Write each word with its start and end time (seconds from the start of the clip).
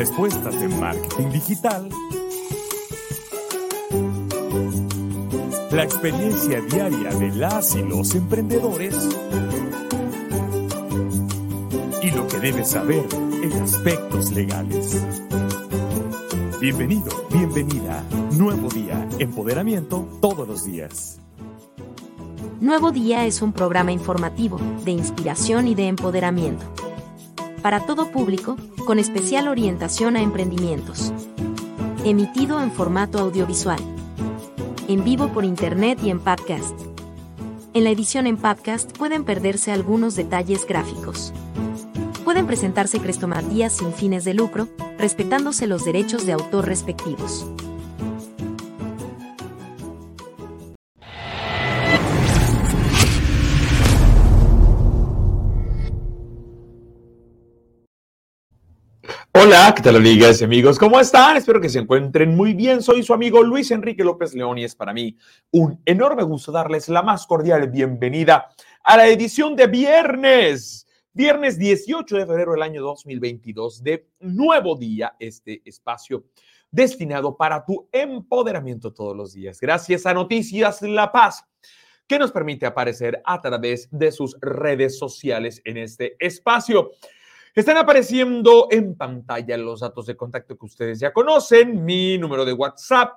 Respuestas 0.00 0.58
de 0.58 0.66
marketing 0.66 1.28
digital. 1.28 1.90
La 5.72 5.82
experiencia 5.84 6.62
diaria 6.62 7.10
de 7.10 7.28
las 7.32 7.74
y 7.74 7.82
los 7.82 8.14
emprendedores. 8.14 8.94
Y 12.02 12.10
lo 12.12 12.26
que 12.28 12.38
debes 12.38 12.70
saber 12.70 13.04
en 13.42 13.52
aspectos 13.62 14.32
legales. 14.32 15.04
Bienvenido, 16.62 17.10
bienvenida. 17.30 18.02
Nuevo 18.30 18.70
día, 18.70 19.06
empoderamiento 19.18 20.08
todos 20.22 20.48
los 20.48 20.64
días. 20.64 21.20
Nuevo 22.58 22.90
Día 22.90 23.26
es 23.26 23.42
un 23.42 23.52
programa 23.52 23.92
informativo, 23.92 24.58
de 24.82 24.92
inspiración 24.92 25.68
y 25.68 25.74
de 25.74 25.88
empoderamiento. 25.88 26.89
Para 27.62 27.80
todo 27.86 28.10
público, 28.10 28.56
con 28.86 28.98
especial 28.98 29.48
orientación 29.48 30.16
a 30.16 30.22
emprendimientos. 30.22 31.12
Emitido 32.04 32.62
en 32.62 32.72
formato 32.72 33.18
audiovisual. 33.18 33.80
En 34.88 35.04
vivo 35.04 35.28
por 35.28 35.44
internet 35.44 35.98
y 36.02 36.10
en 36.10 36.20
podcast. 36.20 36.74
En 37.74 37.84
la 37.84 37.90
edición 37.90 38.26
en 38.26 38.36
podcast 38.36 38.96
pueden 38.96 39.24
perderse 39.24 39.72
algunos 39.72 40.16
detalles 40.16 40.66
gráficos 40.66 41.32
pueden 42.30 42.46
presentarse 42.46 43.00
crestomatías 43.00 43.72
sin 43.72 43.92
fines 43.92 44.22
de 44.22 44.34
lucro, 44.34 44.68
respetándose 44.98 45.66
los 45.66 45.84
derechos 45.84 46.26
de 46.26 46.32
autor 46.32 46.64
respectivos. 46.64 47.44
Hola, 59.50 59.74
¿qué 59.74 59.82
tal 59.82 59.96
amigas 59.96 60.40
y 60.40 60.44
amigos? 60.44 60.78
¿Cómo 60.78 61.00
están? 61.00 61.36
Espero 61.36 61.60
que 61.60 61.68
se 61.68 61.80
encuentren 61.80 62.36
muy 62.36 62.54
bien. 62.54 62.84
Soy 62.84 63.02
su 63.02 63.12
amigo 63.12 63.42
Luis 63.42 63.72
Enrique 63.72 64.04
López 64.04 64.32
León 64.32 64.58
y 64.58 64.62
es 64.62 64.76
para 64.76 64.92
mí 64.92 65.16
un 65.50 65.82
enorme 65.84 66.22
gusto 66.22 66.52
darles 66.52 66.88
la 66.88 67.02
más 67.02 67.26
cordial 67.26 67.68
bienvenida 67.68 68.46
a 68.84 68.96
la 68.96 69.08
edición 69.08 69.56
de 69.56 69.66
viernes 69.66 70.86
Viernes 71.12 71.58
18 71.58 72.16
de 72.16 72.26
febrero 72.26 72.52
del 72.52 72.62
año 72.62 72.80
2022 72.80 73.82
de 73.82 74.06
Nuevo 74.20 74.76
Día, 74.76 75.16
este 75.18 75.62
espacio 75.64 76.26
destinado 76.70 77.36
para 77.36 77.64
tu 77.64 77.88
empoderamiento 77.90 78.92
todos 78.92 79.16
los 79.16 79.32
días. 79.32 79.58
Gracias 79.58 80.06
a 80.06 80.14
Noticias 80.14 80.80
La 80.82 81.10
Paz, 81.10 81.44
que 82.06 82.20
nos 82.20 82.30
permite 82.30 82.66
aparecer 82.66 83.20
a 83.24 83.40
través 83.40 83.88
de 83.90 84.12
sus 84.12 84.36
redes 84.40 84.96
sociales 84.96 85.60
en 85.64 85.76
este 85.76 86.14
espacio. 86.24 86.92
Están 87.54 87.76
apareciendo 87.76 88.68
en 88.70 88.94
pantalla 88.94 89.56
los 89.56 89.80
datos 89.80 90.06
de 90.06 90.16
contacto 90.16 90.56
que 90.56 90.66
ustedes 90.66 91.00
ya 91.00 91.12
conocen. 91.12 91.84
Mi 91.84 92.16
número 92.16 92.44
de 92.44 92.52
WhatsApp, 92.52 93.12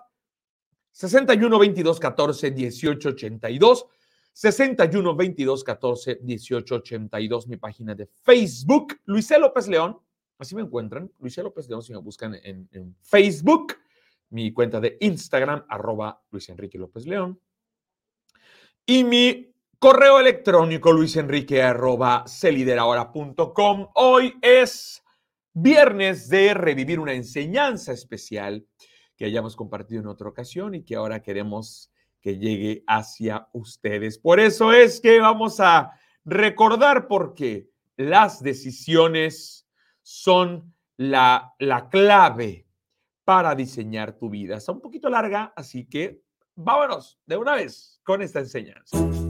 61 0.91 1.59
22 1.59 2.00
14 2.00 2.52
18 2.52 3.09
82. 3.09 3.85
61 4.34 5.16
22 5.16 5.63
14 5.63 6.19
18 6.24 6.75
82, 6.75 7.47
mi 7.47 7.57
página 7.57 7.94
de 7.94 8.07
Facebook, 8.07 9.00
Luisel 9.06 9.41
López 9.41 9.68
León. 9.68 10.00
Así 10.40 10.56
me 10.56 10.63
encuentran, 10.63 11.12
Luisel 11.19 11.44
López 11.44 11.69
León, 11.69 11.84
si 11.84 11.94
me 11.94 12.00
buscan 12.00 12.36
en, 12.44 12.96
Facebook, 13.02 13.75
mi 14.31 14.52
cuenta 14.52 14.81
de 14.81 14.97
Instagram, 15.02 15.63
arroba 15.69 16.19
Luis 16.31 16.50
Enrique 16.50 16.80
López 16.80 17.06
León. 17.06 17.40
Y 18.86 19.03
mi 19.03 19.53
correo 19.83 20.17
electrónico, 20.17 20.94
luisenrique 20.94 21.61
arroba 21.61 22.23
celiderahora.com. 22.25 23.89
Hoy 23.95 24.33
es 24.41 25.03
viernes 25.53 26.29
de 26.29 26.53
revivir 26.53 27.01
una 27.01 27.11
enseñanza 27.11 27.91
especial 27.91 28.66
que 29.17 29.25
hayamos 29.25 29.57
compartido 29.57 29.99
en 29.99 30.07
otra 30.07 30.29
ocasión 30.29 30.73
y 30.73 30.85
que 30.85 30.95
ahora 30.95 31.21
queremos 31.21 31.91
que 32.21 32.38
llegue 32.38 32.85
hacia 32.88 33.49
ustedes. 33.51 34.17
Por 34.19 34.39
eso 34.39 34.71
es 34.71 35.01
que 35.01 35.19
vamos 35.19 35.59
a 35.59 35.91
recordar 36.23 37.09
porque 37.09 37.67
las 37.97 38.41
decisiones 38.41 39.67
son 40.01 40.73
la, 40.95 41.55
la 41.59 41.89
clave 41.89 42.65
para 43.25 43.53
diseñar 43.53 44.17
tu 44.17 44.29
vida. 44.29 44.55
Está 44.55 44.71
un 44.71 44.79
poquito 44.79 45.09
larga, 45.09 45.51
así 45.57 45.89
que 45.89 46.21
vámonos 46.55 47.19
de 47.25 47.35
una 47.35 47.55
vez 47.55 48.00
con 48.05 48.21
esta 48.21 48.39
enseñanza. 48.39 49.22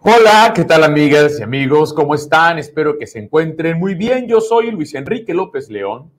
Hola, 0.00 0.52
¿qué 0.54 0.64
tal 0.64 0.84
amigas 0.84 1.40
y 1.40 1.42
amigos? 1.42 1.92
¿Cómo 1.92 2.14
están? 2.14 2.56
Espero 2.56 2.96
que 2.96 3.08
se 3.08 3.18
encuentren 3.18 3.80
muy 3.80 3.96
bien. 3.96 4.28
Yo 4.28 4.40
soy 4.40 4.70
Luis 4.70 4.94
Enrique 4.94 5.34
López 5.34 5.68
León 5.70 6.12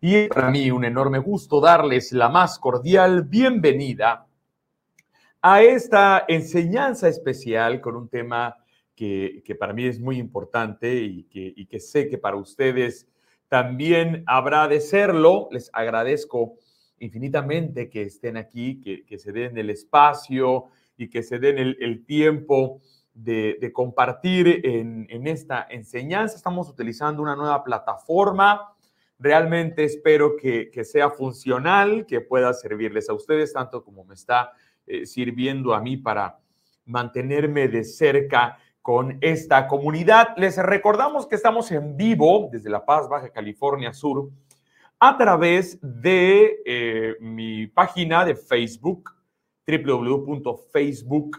y 0.00 0.14
es 0.14 0.28
para 0.28 0.52
mí 0.52 0.70
un 0.70 0.84
enorme 0.84 1.18
gusto 1.18 1.60
darles 1.60 2.12
la 2.12 2.28
más 2.28 2.60
cordial 2.60 3.24
bienvenida 3.24 4.28
a 5.42 5.62
esta 5.62 6.24
enseñanza 6.28 7.08
especial 7.08 7.80
con 7.80 7.96
un 7.96 8.08
tema 8.08 8.56
que, 8.94 9.42
para 9.58 9.72
mí 9.72 9.84
es 9.84 9.98
muy 9.98 10.18
importante 10.18 10.94
y 10.94 11.24
que, 11.24 11.66
que 11.68 11.80
sé 11.80 12.08
que 12.08 12.18
para 12.18 12.36
ustedes 12.36 13.08
también 13.48 14.22
habrá 14.28 14.68
de 14.68 14.80
serlo. 14.80 15.48
Les 15.50 15.70
agradezco 15.72 16.54
infinitamente 17.00 17.90
que 17.90 18.02
estén 18.02 18.36
aquí, 18.36 18.80
que, 18.80 19.18
se 19.18 19.32
den 19.32 19.58
el 19.58 19.70
espacio 19.70 20.66
y 20.96 21.08
que 21.10 21.24
se 21.24 21.40
den 21.40 21.58
el 21.58 22.04
tiempo 22.06 22.80
de, 23.14 23.70
compartir 23.72 24.60
en, 24.64 25.26
esta 25.26 25.66
enseñanza. 25.70 26.36
Estamos 26.36 26.68
utilizando 26.68 27.22
una 27.22 27.36
nueva 27.36 27.62
plataforma. 27.62 28.74
Realmente 29.18 29.84
espero 29.84 30.36
que, 30.36 30.84
sea 30.84 31.10
funcional, 31.10 32.04
que 32.06 32.20
pueda 32.20 32.52
servirles 32.52 33.08
a 33.08 33.14
ustedes 33.14 33.52
tanto 33.52 33.84
como 33.84 34.04
me 34.04 34.14
está 34.14 34.52
eh, 34.86 35.06
sirviendo 35.06 35.74
a 35.74 35.80
mí 35.80 35.96
para 35.96 36.38
mantenerme 36.84 37.68
de 37.68 37.84
cerca 37.84 38.58
con 38.82 39.16
esta 39.20 39.66
comunidad. 39.68 40.36
Les 40.36 40.58
recordamos 40.58 41.26
que 41.26 41.36
estamos 41.36 41.70
en 41.70 41.96
vivo 41.96 42.48
desde 42.52 42.68
La 42.68 42.84
Paz, 42.84 43.08
Baja 43.08 43.30
California 43.30 43.94
Sur, 43.94 44.28
a 44.98 45.16
través 45.16 45.78
de 45.80 46.60
eh, 46.66 47.16
mi 47.20 47.66
página 47.66 48.24
de 48.24 48.34
Facebook, 48.34 49.10
www.facebook 49.66 51.38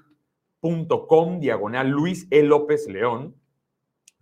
com 1.07 1.39
diagonal 1.39 1.87
Luis 1.89 2.27
E. 2.31 2.43
López 2.43 2.87
León. 2.87 3.35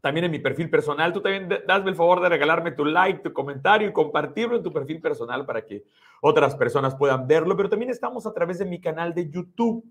También 0.02 0.26
en 0.26 0.32
mi 0.32 0.40
perfil 0.40 0.70
personal, 0.70 1.14
tú 1.14 1.22
también 1.22 1.48
dasme 1.66 1.90
el 1.90 1.96
favor 1.96 2.22
de 2.22 2.28
regalarme 2.28 2.74
tu 2.74 2.84
like, 2.84 3.22
tu 3.22 3.32
comentario 3.32 3.88
y 3.88 3.94
compartirlo 3.94 4.58
en 4.58 4.64
tu 4.64 4.74
perfil 4.74 5.00
personal 5.00 5.46
para 5.46 5.66
que 5.66 5.86
otras 6.22 6.56
personas 6.56 6.96
puedan 6.96 7.26
verlo. 7.26 7.56
Pero 7.56 7.70
también 7.70 7.90
estamos 7.90 8.26
a 8.26 8.34
través 8.34 8.60
de 8.60 8.66
mi 8.66 8.82
canal 8.82 9.14
de 9.14 9.30
YouTube. 9.30 9.86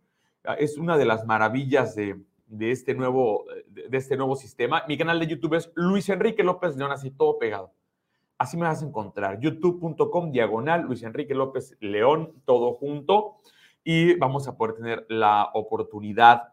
Ah, 0.44 0.54
es 0.54 0.76
una 0.76 0.98
de 0.98 1.06
las 1.06 1.24
maravillas 1.24 1.94
de, 1.94 2.20
este, 2.60 2.94
nuevo, 2.94 3.46
de 3.66 3.96
este 3.96 4.18
nuevo 4.18 4.36
sistema. 4.36 4.84
Mi 4.86 4.98
canal 4.98 5.18
de 5.18 5.28
YouTube 5.28 5.54
es 5.54 5.72
Luis 5.74 6.10
Enrique 6.10 6.44
López 6.44 6.76
León, 6.76 6.92
así 6.92 7.10
todo 7.10 7.38
pegado. 7.38 7.72
Así 8.36 8.58
me 8.58 8.64
vas 8.64 8.82
a 8.82 8.86
encontrar. 8.86 9.40
youtube.com 9.40 10.30
diagonal 10.30 10.82
Luis 10.82 11.02
Enrique 11.04 11.34
López 11.34 11.74
León, 11.80 12.34
todo 12.44 12.74
junto 12.74 13.38
y 13.84 14.14
vamos 14.14 14.48
a 14.48 14.56
poder 14.56 14.76
tener 14.76 15.04
la 15.08 15.50
oportunidad 15.54 16.52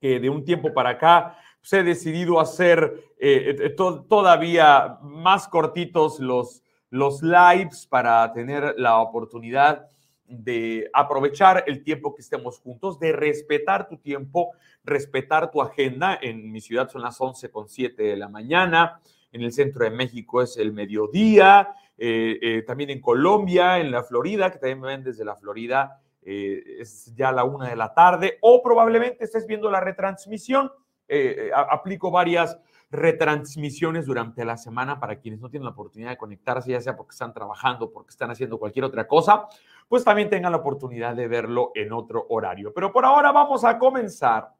que 0.00 0.20
de 0.20 0.30
un 0.30 0.44
tiempo 0.44 0.72
para 0.72 0.90
acá 0.90 1.38
se 1.60 1.80
he 1.80 1.82
decidido 1.82 2.40
hacer 2.40 3.02
eh, 3.18 3.56
eh, 3.58 3.70
todavía 3.70 4.98
más 5.02 5.48
cortitos 5.48 6.20
los, 6.20 6.63
los 6.94 7.22
lives 7.22 7.86
para 7.88 8.32
tener 8.32 8.74
la 8.78 8.98
oportunidad 8.98 9.88
de 10.28 10.88
aprovechar 10.92 11.64
el 11.66 11.82
tiempo 11.82 12.14
que 12.14 12.22
estemos 12.22 12.60
juntos, 12.60 13.00
de 13.00 13.12
respetar 13.12 13.88
tu 13.88 13.96
tiempo, 13.96 14.52
respetar 14.84 15.50
tu 15.50 15.60
agenda. 15.60 16.16
En 16.22 16.52
mi 16.52 16.60
ciudad 16.60 16.88
son 16.88 17.02
las 17.02 17.20
11 17.20 17.50
con 17.50 17.68
7 17.68 18.00
de 18.00 18.16
la 18.16 18.28
mañana, 18.28 19.00
en 19.32 19.42
el 19.42 19.52
centro 19.52 19.84
de 19.84 19.90
México 19.90 20.40
es 20.40 20.56
el 20.56 20.72
mediodía, 20.72 21.74
eh, 21.98 22.62
también 22.64 22.90
en 22.90 23.00
Colombia, 23.00 23.80
en 23.80 23.90
la 23.90 24.04
Florida, 24.04 24.52
que 24.52 24.58
también 24.58 24.80
me 24.80 24.86
ven 24.86 25.02
desde 25.02 25.24
la 25.24 25.34
Florida, 25.34 26.00
es 26.22 27.12
ya 27.14 27.32
la 27.32 27.42
una 27.42 27.68
de 27.68 27.76
la 27.76 27.92
tarde, 27.92 28.38
o 28.40 28.62
probablemente 28.62 29.24
estés 29.24 29.46
viendo 29.46 29.68
la 29.68 29.80
retransmisión 29.80 30.70
eh, 31.06 31.48
eh, 31.48 31.50
aplico 31.54 32.10
varias 32.10 32.58
retransmisiones 32.94 34.06
durante 34.06 34.44
la 34.44 34.56
semana 34.56 34.98
para 34.98 35.18
quienes 35.18 35.40
no 35.40 35.50
tienen 35.50 35.64
la 35.64 35.72
oportunidad 35.72 36.10
de 36.10 36.16
conectarse, 36.16 36.70
ya 36.70 36.80
sea 36.80 36.96
porque 36.96 37.12
están 37.12 37.34
trabajando, 37.34 37.92
porque 37.92 38.10
están 38.10 38.30
haciendo 38.30 38.58
cualquier 38.58 38.84
otra 38.84 39.06
cosa, 39.06 39.46
pues 39.88 40.04
también 40.04 40.30
tengan 40.30 40.52
la 40.52 40.58
oportunidad 40.58 41.14
de 41.14 41.28
verlo 41.28 41.72
en 41.74 41.92
otro 41.92 42.26
horario. 42.28 42.72
Pero 42.72 42.92
por 42.92 43.04
ahora 43.04 43.32
vamos 43.32 43.64
a 43.64 43.78
comenzar 43.78 44.50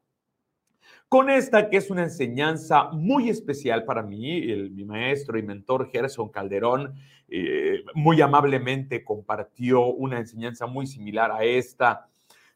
con 1.09 1.29
esta 1.29 1.69
que 1.69 1.77
es 1.77 1.89
una 1.89 2.03
enseñanza 2.03 2.89
muy 2.91 3.29
especial 3.29 3.85
para 3.85 4.03
mí. 4.03 4.51
El, 4.51 4.71
mi 4.71 4.85
maestro 4.85 5.37
y 5.37 5.43
mentor 5.43 5.89
Gerson 5.89 6.29
Calderón 6.29 6.93
eh, 7.27 7.83
muy 7.93 8.21
amablemente 8.21 9.03
compartió 9.03 9.85
una 9.87 10.19
enseñanza 10.19 10.67
muy 10.67 10.87
similar 10.87 11.31
a 11.31 11.43
esta 11.43 12.07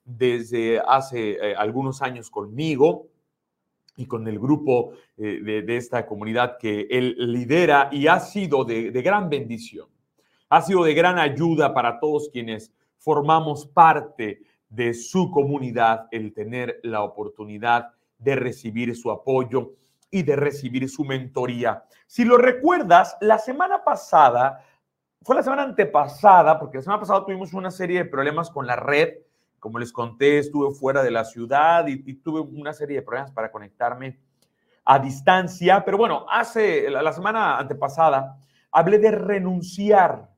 desde 0.04 0.80
hace 0.80 1.38
algunos 1.56 2.02
años 2.02 2.32
conmigo 2.32 3.08
y 4.00 4.06
con 4.06 4.26
el 4.30 4.40
grupo 4.40 4.94
eh, 5.18 5.42
de, 5.44 5.76
esta 5.76 6.06
comunidad 6.06 6.58
que 6.58 6.88
él 6.90 7.16
lidera 7.18 7.90
y 7.92 8.08
ha 8.08 8.22
sido 8.22 8.64
de, 8.64 8.92
gran 8.92 9.30
bendición. 9.30 9.90
Ha 10.48 10.62
sido 10.62 10.86
de 10.86 10.94
gran 10.94 11.20
ayuda 11.20 11.74
para 11.74 12.00
todos 12.00 12.30
quienes 12.32 12.72
formamos 12.98 13.68
parte 13.68 14.42
de 14.70 14.94
su 14.94 15.30
comunidad 15.32 16.08
el 16.12 16.34
tener 16.34 16.80
la 16.84 17.04
oportunidad 17.04 17.90
de 18.18 18.38
recibir 18.38 18.96
su 18.96 19.12
apoyo 19.12 19.74
y 20.10 20.24
de 20.24 20.38
recibir 20.38 20.88
su 20.88 21.04
mentoría. 21.04 21.84
Si 22.08 22.24
lo 22.24 22.38
recuerdas, 22.38 23.18
la 23.20 23.38
semana 23.38 23.84
pasada, 23.84 24.64
fue 25.24 25.36
la 25.36 25.44
semana 25.44 25.64
antepasada, 25.64 26.58
porque 26.58 26.78
la 26.78 26.84
semana 26.84 27.02
pasada 27.02 27.26
tuvimos 27.26 27.52
una 27.52 27.70
serie 27.70 27.98
de 27.98 28.10
problemas 28.10 28.50
con 28.50 28.66
la 28.66 28.78
red 28.78 29.10
como 29.60 29.80
les 29.80 29.92
conté, 29.92 30.40
estuve 30.40 30.74
fuera 30.74 31.04
de 31.04 31.12
la 31.12 31.26
ciudad 31.26 31.88
y, 31.88 32.14
tuve 32.16 32.42
una 32.42 32.74
serie 32.74 32.98
de 32.98 33.02
problemas 33.02 33.32
para 33.32 33.52
conectarme 33.52 34.20
a 34.86 35.00
distancia. 35.00 35.84
Pero 35.86 35.98
bueno, 35.98 36.26
hace 36.30 36.90
la, 36.90 37.14
semana 37.14 37.58
antepasada 37.58 38.38
hablé 38.72 39.00
de 39.00 39.12
renunciar, 39.12 40.30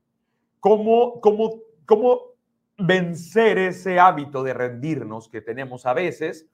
cómo, 0.60 1.20
cómo, 1.20 1.60
cómo 1.86 2.32
vencer 2.78 3.58
ese 3.58 3.98
hábito 3.98 4.42
de 4.42 4.54
rendirnos 4.54 5.28
que 5.28 5.40
tenemos 5.40 5.86
a 5.86 5.94
veces. 5.94 6.46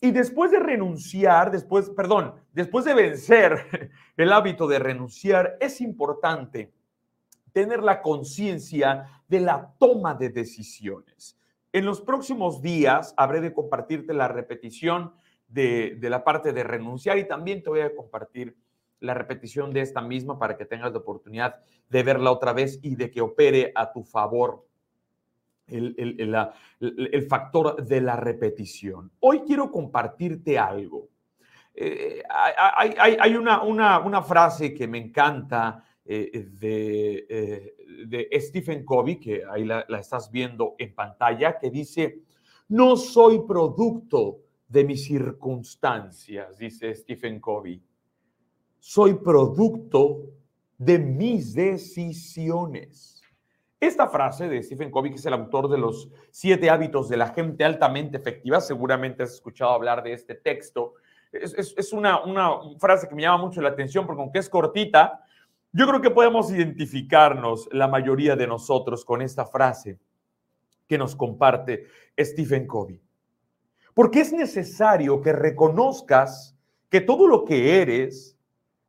Y 0.00 0.10
después 0.10 0.50
de 0.50 0.58
renunciar, 0.58 1.50
después, 1.50 1.90
perdón, 1.90 2.34
después 2.52 2.84
de 2.84 2.94
vencer 2.94 3.90
el 4.16 4.32
hábito 4.32 4.66
de 4.66 4.78
renunciar, 4.78 5.56
es 5.60 5.80
importante 5.80 6.72
tener 7.52 7.82
la 7.82 8.00
conciencia 8.00 9.22
de 9.28 9.40
la 9.40 9.72
toma 9.78 10.14
de 10.14 10.30
decisiones. 10.30 11.38
En 11.72 11.86
los 11.86 12.02
próximos 12.02 12.60
días 12.60 13.14
habré 13.16 13.40
de 13.40 13.54
compartirte 13.54 14.12
la 14.12 14.28
repetición 14.28 15.14
de, 15.48 15.98
la 16.02 16.22
parte 16.22 16.52
de 16.52 16.64
renunciar 16.64 17.18
y 17.18 17.26
también 17.26 17.62
te 17.62 17.70
voy 17.70 17.80
a 17.80 17.94
compartir 17.94 18.56
la 19.00 19.14
repetición 19.14 19.72
de 19.72 19.80
esta 19.80 20.00
misma 20.00 20.38
para 20.38 20.56
que 20.56 20.66
tengas 20.66 20.92
la 20.92 20.98
oportunidad 20.98 21.56
de 21.88 22.02
verla 22.02 22.30
otra 22.30 22.52
vez 22.52 22.78
y 22.82 22.94
de 22.94 23.10
que 23.10 23.20
opere 23.20 23.72
a 23.74 23.90
tu 23.90 24.04
favor 24.04 24.66
el, 25.66 27.26
factor 27.28 27.82
de 27.84 28.00
la 28.02 28.16
repetición. 28.16 29.10
Hoy 29.20 29.40
quiero 29.46 29.70
compartirte 29.70 30.58
algo. 30.58 31.08
Eh, 31.74 32.22
hay, 32.28 33.34
una, 33.34 34.22
frase 34.22 34.74
que 34.74 34.86
me 34.86 34.98
encanta 34.98 35.84
eh, 36.04 36.48
de, 36.58 37.26
eh, 37.28 37.74
de, 38.06 38.40
Stephen 38.40 38.84
Covey, 38.84 39.20
que 39.20 39.42
ahí 39.48 39.64
la, 39.64 39.86
estás 40.00 40.30
viendo 40.32 40.74
en 40.78 40.92
pantalla, 40.94 41.58
que 41.58 41.70
dice, 41.70 42.22
no 42.68 42.96
soy 42.96 43.46
producto 43.46 44.40
de 44.66 44.82
mis 44.82 45.04
circunstancias, 45.04 46.58
dice 46.58 46.92
Stephen 46.94 47.38
Covey. 47.38 47.80
Soy 48.80 49.14
producto 49.14 50.24
de 50.76 50.98
mis 50.98 51.54
decisiones. 51.54 53.22
Esta 53.78 54.08
frase 54.08 54.48
de 54.48 54.60
Stephen 54.60 54.90
Covey, 54.90 55.12
que 55.12 55.18
es 55.18 55.26
el 55.26 55.34
autor 55.34 55.68
de 55.68 55.78
los 55.78 56.08
siete 56.32 56.68
hábitos 56.68 57.08
de 57.08 57.16
la 57.16 57.28
gente 57.28 57.64
altamente 57.64 58.16
efectiva, 58.16 58.60
seguramente 58.60 59.22
has 59.22 59.34
escuchado 59.34 59.70
hablar 59.70 60.02
de 60.02 60.14
este 60.14 60.34
texto. 60.34 60.94
Es, 61.30 61.74
es 61.76 61.92
una, 61.92 62.24
una 62.24 62.50
frase 62.80 63.08
que 63.08 63.14
me 63.14 63.22
llama 63.22 63.44
mucho 63.44 63.62
la 63.62 63.68
atención 63.68 64.04
porque 64.04 64.22
aunque 64.22 64.40
es 64.40 64.48
cortita, 64.48 65.24
yo 65.72 65.86
creo 65.86 66.00
que 66.02 66.10
podemos 66.10 66.50
identificarnos 66.50 67.68
la 67.72 67.88
mayoría 67.88 68.36
de 68.36 68.46
nosotros 68.46 69.04
con 69.04 69.22
esta 69.22 69.46
frase 69.46 69.98
que 70.86 70.98
nos 70.98 71.16
comparte 71.16 71.86
Stephen 72.18 72.66
Covey. 72.66 73.00
Porque 73.94 74.20
es 74.20 74.32
necesario 74.32 75.20
que 75.22 75.32
reconozcas 75.32 76.54
que 76.90 77.00
todo 77.00 77.26
lo 77.26 77.44
que 77.44 77.80
eres, 77.80 78.36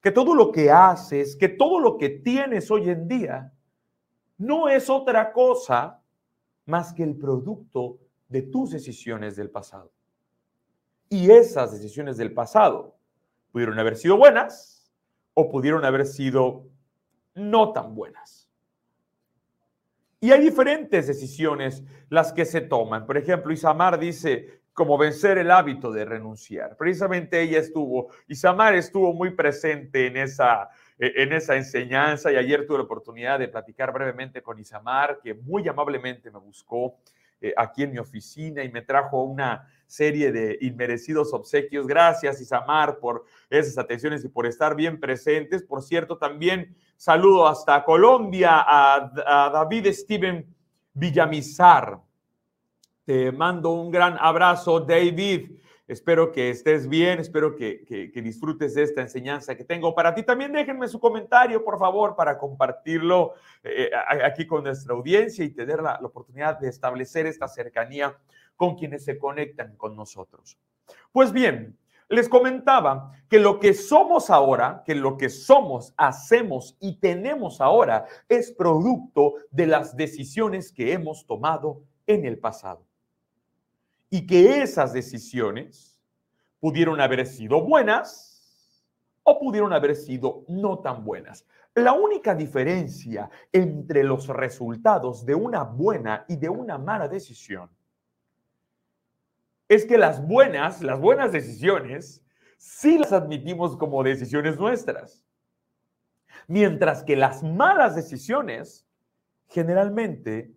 que 0.01 0.11
todo 0.11 0.35
lo 0.35 0.51
que 0.51 0.69
haces, 0.69 1.37
que 1.37 1.47
todo 1.47 1.79
lo 1.79 1.97
que 1.97 2.09
tienes 2.09 2.69
hoy 2.69 2.89
en 2.89 3.07
día, 3.07 3.53
no 4.37 4.67
es 4.67 4.89
otra 4.89 5.31
cosa 5.31 6.01
más 6.65 6.93
que 6.93 7.03
el 7.03 7.15
producto 7.15 7.99
de 8.27 8.41
tus 8.41 8.71
decisiones 8.71 9.37
del 9.37 9.49
pasado. 9.49 9.91
Y 11.09 11.31
esas 11.31 11.71
decisiones 11.71 12.17
del 12.17 12.33
pasado 12.33 12.97
pudieron 13.53 13.79
haber 13.79 13.95
sido 13.95 14.17
buenas 14.17 14.91
o 15.33 15.49
pudieron 15.49 15.85
haber 15.85 16.05
sido 16.05 16.72
no 17.35 17.73
tan 17.73 17.95
buenas. 17.95 18.49
Y 20.19 20.31
hay 20.31 20.41
diferentes 20.41 21.07
decisiones 21.07 21.83
las 22.09 22.31
que 22.31 22.45
se 22.45 22.61
toman. 22.61 23.05
Por 23.05 23.17
ejemplo, 23.17 23.51
Isamar 23.51 23.99
dice, 23.99 24.61
como 24.73 24.97
vencer 24.97 25.37
el 25.37 25.51
hábito 25.51 25.91
de 25.91 26.05
renunciar. 26.05 26.75
Precisamente 26.77 27.41
ella 27.41 27.59
estuvo, 27.59 28.07
Isamar 28.27 28.75
estuvo 28.75 29.13
muy 29.13 29.31
presente 29.31 30.07
en 30.07 30.17
esa, 30.17 30.69
en 30.97 31.33
esa 31.33 31.55
enseñanza 31.55 32.31
y 32.31 32.37
ayer 32.37 32.65
tuve 32.65 32.79
la 32.79 32.83
oportunidad 32.85 33.37
de 33.37 33.47
platicar 33.47 33.93
brevemente 33.93 34.41
con 34.41 34.57
Isamar, 34.57 35.19
que 35.21 35.33
muy 35.33 35.67
amablemente 35.67 36.31
me 36.31 36.39
buscó 36.39 36.95
eh, 37.39 37.53
aquí 37.57 37.83
en 37.83 37.91
mi 37.91 37.99
oficina 37.99 38.63
y 38.63 38.71
me 38.71 38.81
trajo 38.81 39.23
una 39.23 39.67
serie 39.93 40.31
de 40.31 40.57
inmerecidos 40.61 41.33
obsequios. 41.33 41.85
Gracias, 41.85 42.41
Isamar, 42.41 42.97
por 42.97 43.25
esas 43.47 43.77
atenciones 43.77 44.25
y 44.25 44.27
por 44.27 44.47
estar 44.47 44.75
bien 44.75 44.99
presentes. 44.99 45.61
Por 45.61 45.83
cierto, 45.83 46.17
también 46.17 46.75
saludo 46.97 47.47
hasta 47.47 47.83
Colombia 47.83 48.65
a, 48.65 49.51
David 49.53 49.93
Steven 49.93 50.47
Villamizar. 50.95 51.99
Te 53.05 53.31
mando 53.31 53.69
un 53.69 53.91
gran 53.91 54.17
abrazo, 54.19 54.79
David. 54.79 55.59
Espero 55.93 56.31
que 56.31 56.49
estés 56.49 56.89
bien, 56.89 57.19
espero 57.19 57.55
que, 57.55 58.11
disfrutes 58.15 58.73
de 58.73 58.81
esta 58.81 59.01
enseñanza 59.01 59.55
que 59.55 59.63
tengo 59.63 59.93
para 59.93 60.15
ti. 60.15 60.23
También 60.23 60.51
déjenme 60.51 60.87
su 60.87 60.99
comentario, 60.99 61.63
por 61.63 61.77
favor, 61.77 62.15
para 62.15 62.39
compartirlo 62.39 63.33
eh, 63.63 63.91
aquí 64.25 64.47
con 64.47 64.63
nuestra 64.63 64.95
audiencia 64.95 65.45
y 65.45 65.51
tener 65.51 65.83
la, 65.83 65.99
la 66.01 66.07
oportunidad 66.07 66.57
de 66.57 66.69
establecer 66.69 67.27
esta 67.27 67.47
cercanía 67.47 68.17
con 68.55 68.75
quienes 68.75 69.05
se 69.05 69.19
conectan 69.19 69.75
con 69.77 69.95
nosotros. 69.95 70.57
Pues 71.11 71.31
bien, 71.31 71.77
les 72.09 72.27
comentaba 72.27 73.11
que 73.29 73.37
lo 73.37 73.59
que 73.59 73.75
somos 73.75 74.31
ahora, 74.31 74.81
que 74.87 74.95
lo 74.95 75.15
que 75.15 75.29
somos, 75.29 75.93
hacemos 75.95 76.75
y 76.79 76.95
tenemos 76.95 77.61
ahora 77.61 78.07
es 78.27 78.51
producto 78.51 79.35
de 79.51 79.67
las 79.67 79.95
decisiones 79.95 80.73
que 80.73 80.91
hemos 80.91 81.27
tomado 81.27 81.83
en 82.07 82.25
el 82.25 82.39
pasado 82.39 82.83
y 84.13 84.27
que 84.27 84.61
esas 84.61 84.93
decisiones 84.93 85.99
pudieron 86.59 87.01
haber 87.01 87.25
sido 87.25 87.65
buenas 87.65 88.85
o 89.23 89.39
pudieron 89.39 89.73
haber 89.73 89.95
sido 89.95 90.45
no 90.47 90.77
tan 90.77 91.03
buenas. 91.03 91.47
La 91.73 91.93
única 91.93 92.35
diferencia 92.35 93.31
entre 93.51 94.03
los 94.03 94.27
resultados 94.27 95.25
de 95.25 95.33
una 95.33 95.63
buena 95.63 96.25
y 96.27 96.35
de 96.35 96.47
una 96.47 96.77
mala 96.77 97.07
decisión 97.07 97.71
es 99.67 99.83
que 99.83 99.97
las 99.97 100.23
buenas, 100.23 100.83
las 100.83 100.99
buenas 100.99 101.31
decisiones, 101.31 102.23
sí 102.59 102.99
las 102.99 103.13
admitimos 103.13 103.75
como 103.77 104.03
decisiones 104.03 104.59
nuestras. 104.59 105.25
Mientras 106.47 107.03
que 107.03 107.15
las 107.15 107.41
malas 107.41 107.95
decisiones, 107.95 108.87
generalmente 109.47 110.53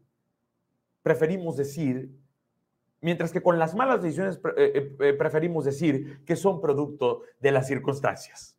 preferimos 1.01 1.57
decir, 1.57 2.15
mientras 3.07 3.31
que 3.31 3.41
con 3.41 3.57
las 3.57 3.73
malas 3.77 4.03
decisiones 4.03 4.41
eh, 4.57 4.73
eh, 4.75 4.97
eh, 4.99 5.13
preferimos 5.13 5.65
decir 5.65 6.25
que 6.25 6.35
son 6.35 6.61
producto 6.61 7.23
de 7.39 7.53
las 7.53 7.69
circunstancias. 7.69 8.57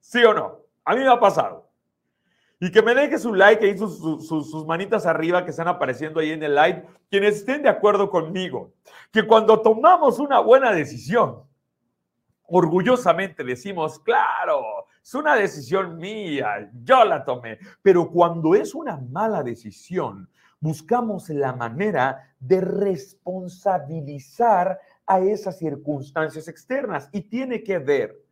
¿Sí 0.00 0.24
o 0.24 0.32
no? 0.32 0.60
A 0.86 0.94
mí 0.94 1.02
me 1.02 1.10
ha 1.10 1.20
pasado. 1.20 1.68
Y 2.58 2.70
que 2.70 2.80
me 2.80 2.94
deje 2.94 3.18
su 3.18 3.34
like 3.34 3.62
ahí, 3.62 3.76
sus, 3.76 4.26
sus, 4.26 4.66
manitas 4.66 5.04
arriba 5.04 5.44
que 5.44 5.50
están 5.50 5.68
apareciendo 5.68 6.18
ahí 6.18 6.30
en 6.30 6.42
el 6.42 6.54
live, 6.54 6.86
quienes 7.10 7.36
estén 7.36 7.62
de 7.62 7.68
acuerdo 7.68 8.08
conmigo, 8.08 8.72
que 9.12 9.26
cuando 9.26 9.60
tomamos 9.60 10.18
una 10.18 10.40
buena 10.40 10.72
decisión, 10.72 11.42
orgullosamente 12.44 13.44
decimos, 13.44 13.98
claro, 13.98 14.86
es 15.02 15.12
una 15.12 15.34
decisión 15.36 15.98
mía, 15.98 16.70
yo 16.72 17.04
la 17.04 17.22
tomé, 17.22 17.58
pero 17.82 18.10
cuando 18.10 18.54
es 18.54 18.74
una 18.74 18.96
mala 18.96 19.42
decisión, 19.42 20.26
buscamos 20.60 21.30
la 21.30 21.54
manera 21.54 22.34
de 22.38 22.60
responsabilizar 22.60 24.78
a 25.06 25.20
esas 25.20 25.58
circunstancias 25.58 26.48
externas 26.48 27.08
y 27.12 27.22
tiene 27.22 27.62
que 27.62 27.78
ver, 27.78 28.22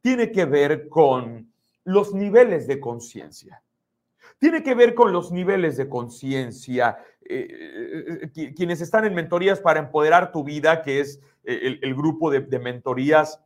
tiene 0.00 0.30
que 0.30 0.44
ver 0.44 0.88
con 0.88 1.50
los 1.84 2.14
niveles 2.14 2.66
de 2.66 2.78
conciencia 2.78 3.62
tiene 4.38 4.62
que 4.62 4.74
ver 4.74 4.94
con 4.94 5.12
los 5.12 5.32
niveles 5.32 5.76
de 5.76 5.88
conciencia. 5.88 6.98
Eh, 7.22 7.46
eh, 7.50 8.30
eh, 8.34 8.54
quienes 8.54 8.80
están 8.80 9.04
en 9.04 9.14
mentorías 9.14 9.60
para 9.60 9.80
empoderar 9.80 10.32
tu 10.32 10.44
vida, 10.44 10.82
que 10.82 11.00
es 11.00 11.20
el, 11.44 11.94
grupo 11.94 12.30
de, 12.30 12.58
mentorías 12.58 13.42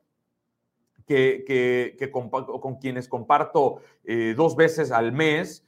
que, 1.07 2.11
con, 2.11 2.77
quienes 2.81 3.07
comparto 3.07 3.81
dos 4.37 4.57
veces 4.57 4.91
al 4.91 5.13
mes, 5.13 5.65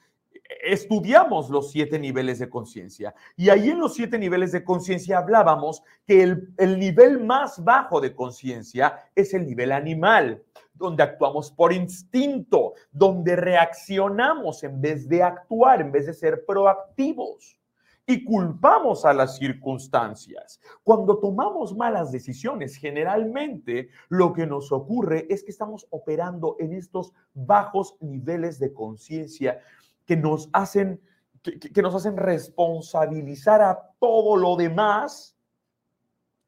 estudiamos 0.62 1.50
los 1.50 1.70
siete 1.70 1.98
niveles 1.98 2.38
de 2.38 2.50
conciencia. 2.50 3.14
Y 3.36 3.48
ahí 3.48 3.70
en 3.70 3.80
los 3.80 3.94
siete 3.94 4.18
niveles 4.18 4.52
de 4.52 4.64
conciencia 4.64 5.18
hablábamos 5.18 5.82
que 6.06 6.22
el, 6.22 6.54
el 6.58 6.78
nivel 6.78 7.24
más 7.24 7.62
bajo 7.62 8.00
de 8.00 8.14
conciencia 8.14 8.98
es 9.14 9.34
el 9.34 9.46
nivel 9.46 9.72
animal 9.72 10.42
donde 10.74 11.02
actuamos 11.02 11.50
por 11.50 11.72
instinto, 11.72 12.74
donde 12.90 13.36
reaccionamos 13.36 14.62
en 14.64 14.80
vez 14.80 15.08
de 15.08 15.22
actuar, 15.22 15.80
en 15.80 15.92
vez 15.92 16.06
de 16.06 16.14
ser 16.14 16.44
proactivos. 16.44 17.58
Y 18.06 18.22
culpamos 18.22 19.06
a 19.06 19.14
las 19.14 19.38
circunstancias. 19.38 20.60
Cuando 20.82 21.18
tomamos 21.20 21.74
malas 21.74 22.12
decisiones, 22.12 22.76
generalmente 22.76 23.88
lo 24.10 24.34
que 24.34 24.46
nos 24.46 24.72
ocurre 24.72 25.26
es 25.30 25.42
que 25.42 25.50
estamos 25.50 25.86
operando 25.88 26.56
en 26.58 26.74
estos 26.74 27.14
bajos 27.32 27.96
niveles 28.00 28.58
de 28.58 28.74
conciencia 28.74 29.58
que 30.06 30.16
nos 30.16 30.48
hacen 30.52 31.00
que, 31.44 31.82
nos 31.82 31.94
hacen 31.94 32.16
responsabilizar 32.16 33.60
a 33.60 33.78
todo 34.00 34.36
lo 34.36 34.56
demás, 34.56 35.36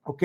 ¿ok? 0.05 0.23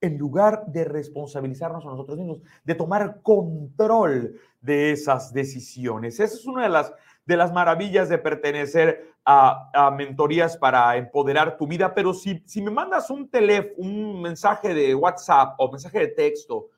en 0.00 0.16
lugar 0.16 0.66
de 0.66 0.84
responsabilizarnos 0.84 1.84
a 1.84 1.88
nosotros 1.88 2.18
mismos, 2.18 2.40
de 2.62 2.74
tomar 2.76 3.20
control 3.22 4.38
de 4.60 4.92
esas 4.92 5.32
decisiones. 5.32 6.20
Esa 6.20 6.36
es 6.36 6.46
una 6.46 6.62
de 6.62 6.68
las, 6.68 6.92
de 7.24 7.36
las 7.36 7.52
maravillas 7.52 8.08
de 8.08 8.18
pertenecer 8.18 9.12
a, 9.24 9.90
mentorías 9.96 10.56
para 10.56 10.96
empoderar 10.96 11.56
tu 11.56 11.66
vida, 11.66 11.94
pero 11.94 12.14
si, 12.14 12.42
si 12.46 12.62
me 12.62 12.70
mandas 12.70 13.10
un 13.10 13.28
teléfono, 13.28 13.74
un 13.78 14.22
mensaje 14.22 14.72
de 14.72 14.94
WhatsApp 14.94 15.54
o 15.58 15.70
mensaje 15.70 15.98
de 15.98 16.08
texto 16.08 16.68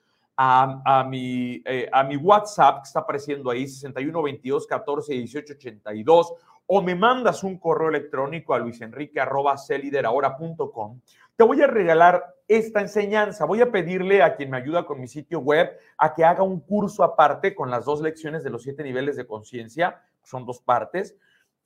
a, 0.43 1.05
mi, 1.07 1.63
eh, 1.67 1.87
a 1.93 2.03
mi 2.03 2.17
WhatsApp 2.17 2.83
que 2.83 2.87
está 2.87 3.01
apareciendo 3.01 3.51
ahí, 3.51 3.69
61 3.69 4.23
22 4.23 4.67
14 4.67 5.13
18 5.13 5.53
82, 5.53 6.33
o 6.67 6.81
me 6.81 6.95
mandas 6.95 7.45
un 7.45 7.59
correo 7.59 7.91
electrónico 7.91 8.55
a 8.55 8.59
luisenrique.com, 8.59 11.01
te 11.37 11.45
voy 11.45 11.61
a 11.61 11.67
regalar 11.67 12.25
esta 12.49 12.81
enseñanza. 12.81 13.45
Voy 13.45 13.61
a 13.61 13.71
pedirle 13.71 14.23
a 14.23 14.35
quien 14.35 14.49
me 14.51 14.57
ayuda 14.57 14.87
con 14.87 14.99
mi 14.99 15.09
sitio 15.09 15.41
web 15.41 15.77
a 15.99 16.15
que 16.15 16.25
haga 16.25 16.43
un 16.43 16.61
curso 16.61 17.05
aparte 17.05 17.55
con 17.55 17.71
las 17.71 17.85
dos 17.85 18.01
lecciones 18.01 18.43
de 18.43 18.49
los 18.49 18.63
siete 18.63 18.83
niveles 18.83 19.17
de 19.17 19.27
conciencia, 19.27 20.01
son 20.23 20.47
dos 20.47 20.61
partes, 20.61 21.19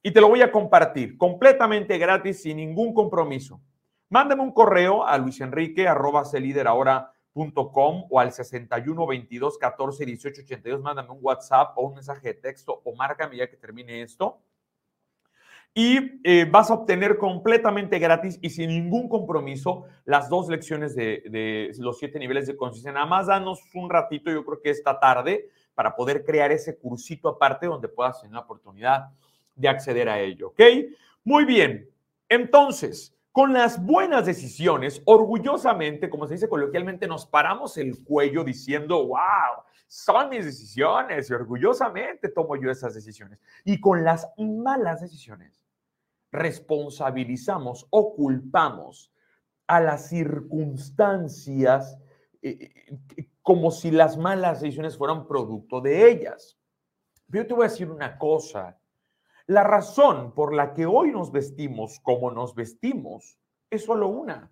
y 0.02 0.10
te 0.10 0.20
lo 0.20 0.26
voy 0.28 0.42
a 0.42 0.50
compartir 0.50 1.16
completamente 1.16 1.96
gratis, 1.96 2.42
sin 2.42 2.56
ningún 2.56 2.92
compromiso. 2.92 3.60
Mándame 4.08 4.42
un 4.42 4.52
correo 4.52 5.06
a 5.06 5.16
luisenrique.com 5.16 7.13
o 7.34 8.20
al 8.20 8.32
61 8.32 9.06
22 9.06 9.58
14 9.58 10.06
18 10.06 10.42
82. 10.42 10.80
Mándame 10.80 11.10
un 11.10 11.18
WhatsApp 11.20 11.76
o 11.76 11.88
un 11.88 11.94
mensaje 11.94 12.28
de 12.28 12.34
texto 12.34 12.80
o 12.84 12.94
márcame 12.94 13.36
ya 13.36 13.48
que 13.48 13.56
termine 13.56 14.02
esto 14.02 14.40
y 15.74 16.20
eh, 16.22 16.46
vas 16.48 16.70
a 16.70 16.74
obtener 16.74 17.18
completamente 17.18 17.98
gratis 17.98 18.38
y 18.40 18.50
sin 18.50 18.68
ningún 18.68 19.08
compromiso 19.08 19.86
las 20.04 20.28
dos 20.28 20.48
lecciones 20.48 20.94
de, 20.94 21.72
los 21.78 21.98
siete 21.98 22.20
niveles 22.20 22.46
de 22.46 22.56
conciencia. 22.56 22.92
Nada 22.92 23.06
más 23.06 23.26
danos 23.26 23.60
un 23.74 23.90
ratito, 23.90 24.30
yo 24.30 24.44
creo 24.44 24.60
que 24.62 24.70
esta 24.70 25.00
tarde, 25.00 25.50
para 25.74 25.96
poder 25.96 26.24
crear 26.24 26.52
ese 26.52 26.78
cursito 26.78 27.28
aparte 27.28 27.66
donde 27.66 27.88
puedas 27.88 28.20
tener 28.20 28.34
la 28.34 28.42
oportunidad 28.42 29.08
de 29.56 29.68
acceder 29.68 30.08
a 30.08 30.20
ello. 30.20 30.48
¿Ok? 30.48 30.60
Muy 31.24 31.44
bien. 31.44 31.90
Entonces, 32.28 33.12
con 33.34 33.52
las 33.52 33.84
buenas 33.84 34.26
decisiones, 34.26 35.02
orgullosamente, 35.06 36.08
como 36.08 36.28
se 36.28 36.34
dice 36.34 36.48
coloquialmente, 36.48 37.08
nos 37.08 37.26
paramos 37.26 37.76
el 37.78 38.04
cuello 38.04 38.44
diciendo, 38.44 39.08
wow, 39.08 39.64
son 39.88 40.28
mis 40.28 40.44
decisiones 40.44 41.28
y 41.28 41.32
orgullosamente 41.32 42.28
tomo 42.28 42.54
yo 42.54 42.70
esas 42.70 42.94
decisiones. 42.94 43.40
Y 43.64 43.80
con 43.80 44.04
las 44.04 44.30
malas 44.38 45.00
decisiones, 45.00 45.66
responsabilizamos 46.30 47.88
o 47.90 48.14
culpamos 48.14 49.12
a 49.66 49.80
las 49.80 50.10
circunstancias 50.10 51.98
eh, 52.40 52.72
eh, 53.16 53.30
como 53.42 53.72
si 53.72 53.90
las 53.90 54.16
malas 54.16 54.60
decisiones 54.60 54.96
fueran 54.96 55.26
producto 55.26 55.80
de 55.80 56.08
ellas. 56.08 56.56
Yo 57.26 57.44
te 57.44 57.52
voy 57.52 57.66
a 57.66 57.68
decir 57.68 57.90
una 57.90 58.16
cosa. 58.16 58.78
La 59.46 59.62
razón 59.62 60.32
por 60.34 60.54
la 60.54 60.72
que 60.72 60.86
hoy 60.86 61.10
nos 61.10 61.30
vestimos 61.30 62.00
como 62.00 62.30
nos 62.30 62.54
vestimos 62.54 63.38
es 63.70 63.84
solo 63.84 64.08
una. 64.08 64.50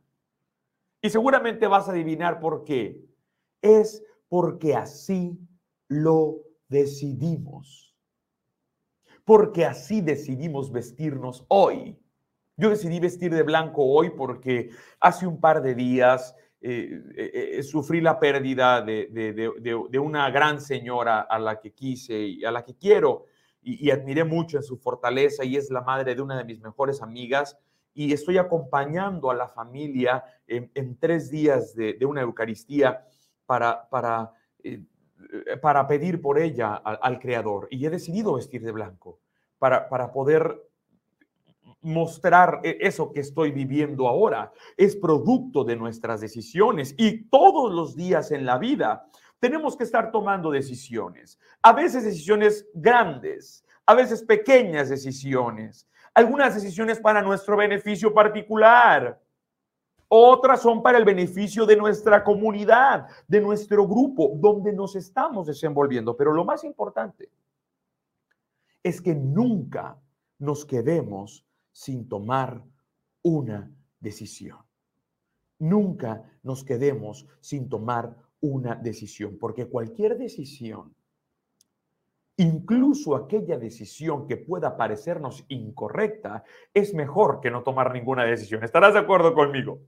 Y 1.00 1.10
seguramente 1.10 1.66
vas 1.66 1.88
a 1.88 1.92
adivinar 1.92 2.40
por 2.40 2.64
qué. 2.64 3.04
Es 3.60 4.04
porque 4.28 4.74
así 4.74 5.38
lo 5.88 6.42
decidimos 6.68 7.92
porque 9.24 9.64
así 9.64 10.00
decidimos 10.00 10.72
vestirnos 10.72 11.44
hoy. 11.48 11.98
Yo 12.56 12.70
decidí 12.70 13.00
vestir 13.00 13.34
de 13.34 13.42
blanco 13.42 13.84
hoy 13.84 14.10
porque 14.10 14.70
hace 15.00 15.26
un 15.26 15.40
par 15.40 15.62
de 15.62 15.74
días 15.74 16.36
eh, 16.60 17.02
eh, 17.16 17.50
eh, 17.58 17.62
sufrí 17.62 18.00
la 18.00 18.20
pérdida 18.20 18.82
de, 18.82 19.98
una 20.00 20.30
gran 20.30 20.60
señora 20.60 21.20
a 21.20 21.38
la 21.38 21.58
que 21.60 21.72
quise 21.72 22.18
y 22.18 22.44
a 22.44 22.50
la 22.50 22.64
que 22.64 22.76
quiero 22.76 23.26
y, 23.62 23.90
admiré 23.90 24.24
mucho 24.24 24.56
en 24.56 24.62
su 24.62 24.76
fortaleza 24.76 25.44
y 25.44 25.56
es 25.56 25.70
la 25.70 25.82
madre 25.82 26.14
de 26.14 26.22
una 26.22 26.36
de 26.36 26.44
mis 26.44 26.60
mejores 26.60 27.00
amigas 27.00 27.56
y 27.94 28.12
estoy 28.12 28.38
acompañando 28.38 29.30
a 29.30 29.34
la 29.34 29.48
familia 29.48 30.24
en, 30.46 30.96
tres 30.98 31.30
días 31.30 31.74
de, 31.74 31.98
una 32.04 32.22
Eucaristía 32.22 33.06
para, 33.46 33.88
para 33.88 34.32
eh, 34.64 34.82
para 35.60 35.86
pedir 35.86 36.20
por 36.20 36.38
ella 36.38 36.74
al, 36.74 37.18
Creador 37.18 37.68
y 37.70 37.86
he 37.86 37.90
decidido 37.90 38.34
vestir 38.34 38.62
de 38.62 38.72
blanco 38.72 39.20
para, 39.58 39.88
para 39.88 40.12
poder 40.12 40.62
mostrar 41.80 42.60
e, 42.64 42.78
eso 42.80 43.12
que 43.12 43.20
estoy 43.20 43.50
viviendo 43.50 44.08
ahora. 44.08 44.52
Es 44.76 44.96
producto 44.96 45.64
de 45.64 45.76
nuestras 45.76 46.20
decisiones 46.20 46.94
y 46.98 47.24
todos 47.28 47.72
los 47.72 47.96
días 47.96 48.30
en 48.30 48.44
la 48.44 48.58
vida 48.58 49.06
tenemos 49.42 49.76
que 49.76 49.82
estar 49.82 50.12
tomando 50.12 50.52
decisiones. 50.52 51.36
A 51.62 51.72
veces 51.72 52.04
decisiones 52.04 52.64
grandes, 52.74 53.64
a 53.84 53.92
veces 53.92 54.22
pequeñas 54.22 54.88
decisiones, 54.88 55.88
algunas 56.14 56.54
decisiones 56.54 57.00
para 57.00 57.22
nuestro 57.22 57.56
beneficio 57.56 58.14
particular, 58.14 59.20
otras 60.06 60.62
son 60.62 60.80
para 60.80 60.96
el 60.96 61.04
beneficio 61.04 61.66
de 61.66 61.74
nuestra 61.74 62.22
comunidad, 62.22 63.08
de 63.26 63.40
nuestro 63.40 63.84
grupo, 63.84 64.30
donde 64.36 64.72
nos 64.72 64.94
estamos 64.94 65.48
desenvolviendo. 65.48 66.16
Pero 66.16 66.32
lo 66.32 66.44
más 66.44 66.62
importante 66.62 67.28
es 68.80 69.02
que 69.02 69.12
nunca 69.12 69.98
nos 70.38 70.64
quedemos 70.64 71.44
sin 71.72 72.08
tomar 72.08 72.62
una 73.22 73.68
decisión. 73.98 74.58
Nunca 75.58 76.22
nos 76.44 76.62
quedemos 76.62 77.26
sin 77.40 77.68
tomar 77.68 78.14
una 78.42 78.74
decisión, 78.74 79.38
porque 79.38 79.66
cualquier 79.66 80.18
decisión 80.18 80.94
incluso 82.36 83.14
aquella 83.14 83.58
decisión 83.58 84.26
que 84.26 84.36
pueda 84.36 84.76
parecernos 84.76 85.44
incorrecta, 85.48 86.44
es 86.74 86.94
mejor 86.94 87.40
que 87.40 87.50
no 87.50 87.62
tomar 87.62 87.92
ninguna 87.92 88.24
decisión. 88.24 88.64
¿Estarás 88.64 88.94
de 88.94 89.00
acuerdo 89.00 89.34
conmigo? 89.34 89.80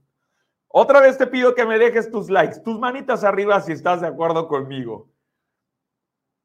Otra 0.67 0.99
vez 0.99 1.17
te 1.17 1.27
pido 1.27 1.55
que 1.55 1.65
me 1.65 1.79
dejes 1.79 2.11
tus 2.11 2.29
likes, 2.29 2.59
tus 2.59 2.79
manitas 2.79 3.23
arriba 3.23 3.61
si 3.61 3.71
estás 3.71 4.01
de 4.01 4.07
acuerdo 4.07 4.47
conmigo. 4.47 5.09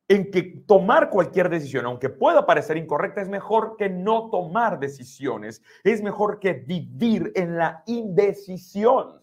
En 0.09 0.31
que 0.31 0.43
tomar 0.67 1.11
cualquier 1.11 1.49
decisión, 1.49 1.87
aunque 1.87 2.09
pueda 2.09 2.45
parecer 2.45 2.77
incorrecta, 2.77 3.21
es 3.21 3.29
mejor 3.29 3.77
que 3.77 3.89
no 3.89 4.29
tomar 4.31 4.81
decisiones. 4.81 5.63
Es 5.85 6.03
mejor 6.03 6.41
que 6.41 6.55
vivir 6.55 7.31
en 7.37 7.57
la 7.57 7.85
indecisión. 7.87 9.20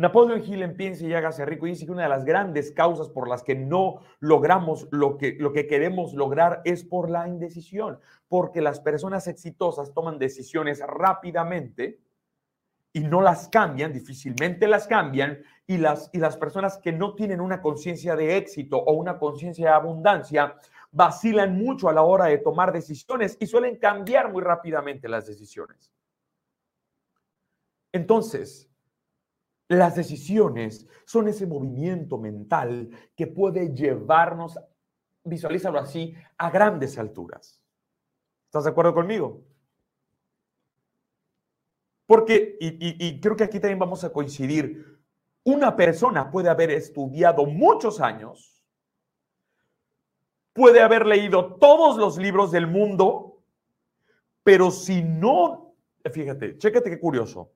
Napoleon 0.00 0.42
Hill 0.42 0.62
en 0.62 0.78
Piense 0.78 1.06
y 1.06 1.12
hágase 1.12 1.44
rico 1.44 1.66
dice 1.66 1.84
que 1.84 1.92
una 1.92 2.04
de 2.04 2.08
las 2.08 2.24
grandes 2.24 2.72
causas 2.72 3.10
por 3.10 3.28
las 3.28 3.42
que 3.42 3.54
no 3.54 4.00
logramos 4.18 4.88
lo 4.90 5.18
que, 5.18 5.36
lo 5.38 5.52
que 5.52 5.66
queremos 5.66 6.14
lograr 6.14 6.62
es 6.64 6.84
por 6.84 7.10
la 7.10 7.28
indecisión, 7.28 8.00
porque 8.26 8.62
las 8.62 8.80
personas 8.80 9.26
exitosas 9.26 9.92
toman 9.92 10.18
decisiones 10.18 10.80
rápidamente 10.80 12.00
y 12.94 13.00
no 13.00 13.20
las 13.20 13.50
cambian, 13.50 13.92
difícilmente 13.92 14.66
las 14.68 14.86
cambian, 14.86 15.42
y 15.66 15.76
las, 15.76 16.08
y 16.14 16.18
las 16.18 16.38
personas 16.38 16.78
que 16.78 16.92
no 16.92 17.14
tienen 17.14 17.42
una 17.42 17.60
conciencia 17.60 18.16
de 18.16 18.38
éxito 18.38 18.78
o 18.78 18.94
una 18.94 19.18
conciencia 19.18 19.66
de 19.66 19.74
abundancia 19.74 20.56
vacilan 20.92 21.58
mucho 21.58 21.90
a 21.90 21.92
la 21.92 22.00
hora 22.02 22.24
de 22.24 22.38
tomar 22.38 22.72
decisiones 22.72 23.36
y 23.38 23.46
suelen 23.46 23.76
cambiar 23.76 24.32
muy 24.32 24.42
rápidamente 24.42 25.10
las 25.10 25.26
decisiones. 25.26 25.92
Entonces, 27.92 28.69
las 29.70 29.94
decisiones 29.94 30.88
son 31.04 31.28
ese 31.28 31.46
movimiento 31.46 32.18
mental 32.18 32.90
que 33.14 33.28
puede 33.28 33.72
llevarnos, 33.72 34.58
visualízalo 35.22 35.78
así, 35.78 36.12
a 36.38 36.50
grandes 36.50 36.98
alturas. 36.98 37.62
¿Estás 38.46 38.64
de 38.64 38.70
acuerdo 38.70 38.92
conmigo? 38.92 39.44
Porque, 42.04 42.56
y, 42.58 43.20
creo 43.20 43.36
que 43.36 43.44
aquí 43.44 43.60
también 43.60 43.78
vamos 43.78 44.02
a 44.02 44.12
coincidir, 44.12 44.98
una 45.44 45.76
persona 45.76 46.32
puede 46.32 46.48
haber 46.48 46.72
estudiado 46.72 47.46
muchos 47.46 48.00
años, 48.00 48.64
puede 50.52 50.82
haber 50.82 51.06
leído 51.06 51.54
todos 51.54 51.96
los 51.96 52.18
libros 52.18 52.50
del 52.50 52.66
mundo, 52.66 53.40
pero 54.42 54.72
si 54.72 55.00
no, 55.04 55.76
fíjate, 56.12 56.58
chécate 56.58 56.90
qué 56.90 56.98
curioso, 56.98 57.52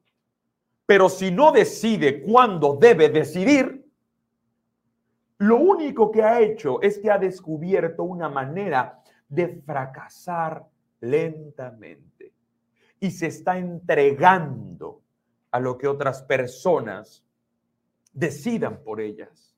pero 0.87 1.09
si 1.09 1.31
no 1.31 1.53
decide 1.53 2.23
cuándo 2.23 2.77
debe 2.81 3.09
decidir, 3.09 3.85
lo 5.39 5.57
único 5.57 6.11
que 6.11 6.23
ha 6.23 6.41
hecho 6.41 6.81
es 6.83 6.99
que 6.99 7.11
ha 7.11 7.19
descubierto 7.19 8.05
una 8.05 8.29
manera 8.29 9.03
de 9.29 9.49
fracasar 9.65 10.65
lentamente 11.01 12.33
y 13.01 13.11
se 13.11 13.27
está 13.27 13.59
entregando 13.59 15.03
a 15.51 15.61
lo 15.61 15.77
que 15.77 15.89
otras 15.89 16.23
personas 16.23 17.25
decidan 18.13 18.83
por 18.83 19.01
ellas. 19.01 19.55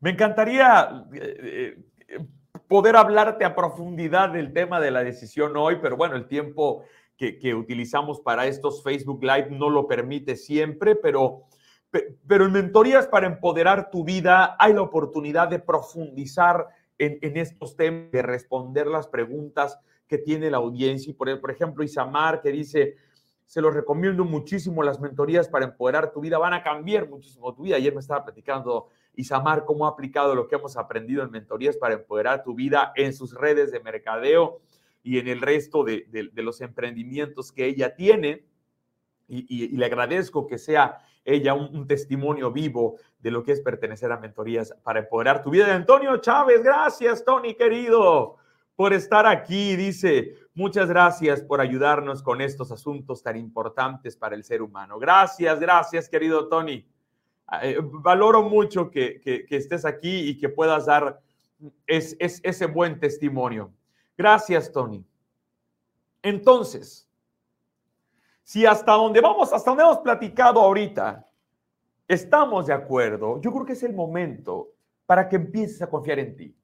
Me 0.00 0.10
encantaría 0.10 1.06
eh, 1.12 1.78
eh, 2.08 2.26
poder 2.66 2.96
hablarte 2.96 3.44
a 3.44 3.54
profundidad 3.54 4.30
del 4.30 4.52
tema 4.52 4.80
de 4.80 4.90
la 4.90 5.04
decisión 5.04 5.56
hoy, 5.56 5.78
pero 5.82 5.96
bueno, 5.96 6.16
el 6.16 6.26
tiempo 6.26 6.84
que, 7.20 7.54
utilizamos 7.54 8.18
para 8.20 8.46
estos 8.46 8.82
Facebook 8.82 9.22
Live 9.22 9.50
no 9.50 9.68
lo 9.68 9.86
permite 9.86 10.36
siempre, 10.36 10.96
pero, 10.96 11.42
pero 12.26 12.46
en 12.46 12.52
mentorías 12.52 13.06
para 13.06 13.26
empoderar 13.26 13.90
tu 13.90 14.04
vida 14.04 14.56
hay 14.58 14.72
la 14.72 14.80
oportunidad 14.80 15.48
de 15.48 15.58
profundizar 15.58 16.68
en, 16.96 17.36
estos 17.36 17.76
temas, 17.76 18.10
de 18.10 18.22
responder 18.22 18.86
las 18.86 19.06
preguntas 19.06 19.78
que 20.06 20.16
tiene 20.16 20.50
la 20.50 20.56
audiencia. 20.58 21.10
Y 21.10 21.14
por, 21.14 21.40
por 21.40 21.50
ejemplo, 21.50 21.84
Isamar 21.84 22.40
que 22.40 22.52
dice, 22.52 22.96
se 23.44 23.60
los 23.60 23.74
recomiendo 23.74 24.24
muchísimo 24.24 24.82
las 24.82 24.98
mentorías 24.98 25.48
para 25.48 25.66
empoderar 25.66 26.12
tu 26.12 26.20
vida, 26.20 26.38
van 26.38 26.54
a 26.54 26.62
cambiar 26.62 27.06
muchísimo 27.08 27.54
tu 27.54 27.64
vida. 27.64 27.76
Ayer 27.76 27.92
me 27.92 28.00
estaba 28.00 28.24
platicando 28.24 28.88
Isamar 29.14 29.66
cómo 29.66 29.86
ha 29.86 29.90
aplicado 29.90 30.34
lo 30.34 30.48
que 30.48 30.56
hemos 30.56 30.76
aprendido 30.78 31.22
en 31.22 31.30
mentorías 31.30 31.76
para 31.76 31.94
empoderar 31.94 32.42
tu 32.42 32.54
vida 32.54 32.92
en 32.96 33.12
sus 33.12 33.34
redes 33.34 33.72
de 33.72 33.80
mercadeo 33.80 34.60
y 35.02 35.18
en 35.18 35.28
el 35.28 35.40
resto 35.40 35.84
de, 35.84 36.06
los 36.34 36.60
emprendimientos 36.60 37.52
que 37.52 37.66
ella 37.66 37.94
tiene. 37.94 38.44
Y, 39.28 39.76
le 39.76 39.86
agradezco 39.86 40.46
que 40.46 40.58
sea 40.58 40.98
ella 41.24 41.54
un, 41.54 41.86
testimonio 41.86 42.50
vivo 42.50 42.96
de 43.20 43.30
lo 43.30 43.44
que 43.44 43.52
es 43.52 43.60
pertenecer 43.60 44.10
a 44.10 44.18
mentorías 44.18 44.74
para 44.82 45.00
empoderar 45.00 45.42
tu 45.42 45.50
vida. 45.50 45.74
Antonio 45.74 46.16
Chávez, 46.16 46.62
gracias, 46.62 47.24
Tony, 47.24 47.54
querido, 47.54 48.36
por 48.74 48.92
estar 48.92 49.26
aquí. 49.26 49.76
Dice, 49.76 50.34
muchas 50.54 50.88
gracias 50.88 51.42
por 51.42 51.60
ayudarnos 51.60 52.22
con 52.22 52.40
estos 52.40 52.72
asuntos 52.72 53.22
tan 53.22 53.36
importantes 53.36 54.16
para 54.16 54.34
el 54.34 54.42
ser 54.42 54.62
humano. 54.62 54.98
Gracias, 54.98 55.60
gracias, 55.60 56.08
querido 56.08 56.48
Tony. 56.48 56.86
Eh, 57.62 57.78
valoro 57.80 58.42
mucho 58.42 58.90
que, 58.90 59.20
estés 59.50 59.84
aquí 59.84 60.30
y 60.30 60.38
que 60.38 60.48
puedas 60.48 60.86
dar 60.86 61.20
ese 61.86 62.66
buen 62.66 62.98
testimonio. 62.98 63.72
Gracias, 64.16 64.70
Tony. 64.70 65.04
Entonces, 66.22 67.08
si 68.42 68.66
hasta 68.66 68.92
donde 68.92 69.20
vamos, 69.20 69.52
hasta 69.52 69.70
donde 69.70 69.84
hemos 69.84 69.98
platicado 69.98 70.60
ahorita, 70.60 71.26
estamos 72.08 72.66
de 72.66 72.72
acuerdo, 72.72 73.40
yo 73.40 73.52
creo 73.52 73.64
que 73.64 73.74
es 73.74 73.82
el 73.82 73.94
momento 73.94 74.72
para 75.06 75.28
que 75.28 75.36
empieces 75.36 75.80
a 75.82 75.88
confiar 75.88 76.18
en 76.18 76.36
ti. 76.36 76.56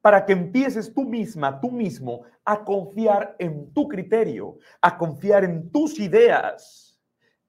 Para 0.00 0.24
que 0.24 0.32
empieces 0.32 0.92
tú 0.92 1.04
misma, 1.04 1.60
tú 1.60 1.70
mismo, 1.70 2.22
a 2.44 2.62
confiar 2.62 3.36
en 3.38 3.72
tu 3.72 3.88
criterio, 3.88 4.58
a 4.80 4.96
confiar 4.96 5.44
en 5.44 5.70
tus 5.70 5.98
ideas 5.98 7.00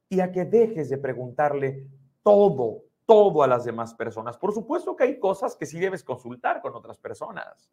y 0.09 0.19
a 0.19 0.31
que 0.31 0.45
dejes 0.45 0.89
de 0.89 0.97
preguntarle 0.97 1.85
todo, 2.23 2.83
todo 3.05 3.43
a 3.43 3.47
las 3.47 3.65
demás 3.65 3.93
personas. 3.93 4.37
Por 4.37 4.53
supuesto 4.53 4.95
que 4.95 5.03
hay 5.03 5.19
cosas 5.19 5.55
que 5.55 5.65
sí 5.65 5.79
debes 5.79 6.03
consultar 6.03 6.61
con 6.61 6.75
otras 6.75 6.97
personas 6.97 7.69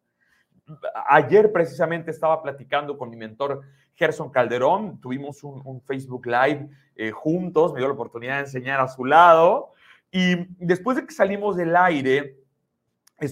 ayer 1.07 1.51
precisamente 1.51 2.11
estaba 2.11 2.41
platicando 2.41 2.97
con 2.97 3.09
mi 3.09 3.17
mentor 3.17 3.61
Gerson 3.95 4.29
Calderón, 4.29 4.99
tuvimos 4.99 5.43
un, 5.43 5.81
Facebook 5.81 6.25
Live 6.25 6.69
eh, 6.95 7.11
juntos, 7.11 7.73
me 7.73 7.79
dio 7.79 7.87
la 7.87 7.93
oportunidad 7.93 8.35
de 8.35 8.41
enseñar 8.41 8.79
a 8.79 8.87
su 8.87 9.05
lado 9.05 9.73
y 10.11 10.35
después 10.57 10.97
de 10.97 11.05
que 11.05 11.13
salimos 11.13 11.55
del 11.55 11.75
aire, 11.75 12.37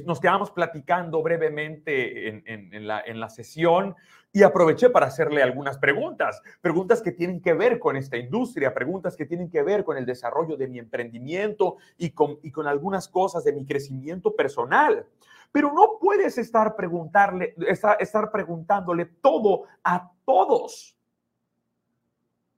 nos 0.05 0.19
quedamos 0.19 0.51
platicando 0.51 1.21
brevemente 1.21 2.27
en, 2.45 2.87
la, 2.87 3.29
sesión 3.29 3.95
y 4.31 4.43
aproveché 4.43 4.89
para 4.89 5.07
hacerle 5.07 5.43
algunas 5.43 5.77
preguntas, 5.77 6.41
preguntas 6.61 7.01
que 7.01 7.11
tienen 7.11 7.41
que 7.41 7.53
ver 7.53 7.77
con 7.77 7.97
esta 7.97 8.17
industria, 8.17 8.73
preguntas 8.73 9.17
que 9.17 9.25
tienen 9.25 9.49
que 9.49 9.63
ver 9.63 9.83
con 9.83 9.97
el 9.97 10.05
desarrollo 10.05 10.55
de 10.55 10.67
mi 10.67 10.79
emprendimiento 10.79 11.77
y 11.97 12.11
con 12.11 12.67
algunas 12.67 13.09
cosas 13.09 13.43
de 13.43 13.53
mi 13.53 13.65
crecimiento 13.65 14.35
personal. 14.35 15.05
Pero 15.51 15.73
no 15.73 15.97
puedes 15.99 16.37
estar, 16.37 16.75
preguntarle, 16.75 17.55
estar, 17.67 18.31
preguntándole 18.31 19.05
todo 19.05 19.63
a 19.83 20.11
todos. 20.25 20.97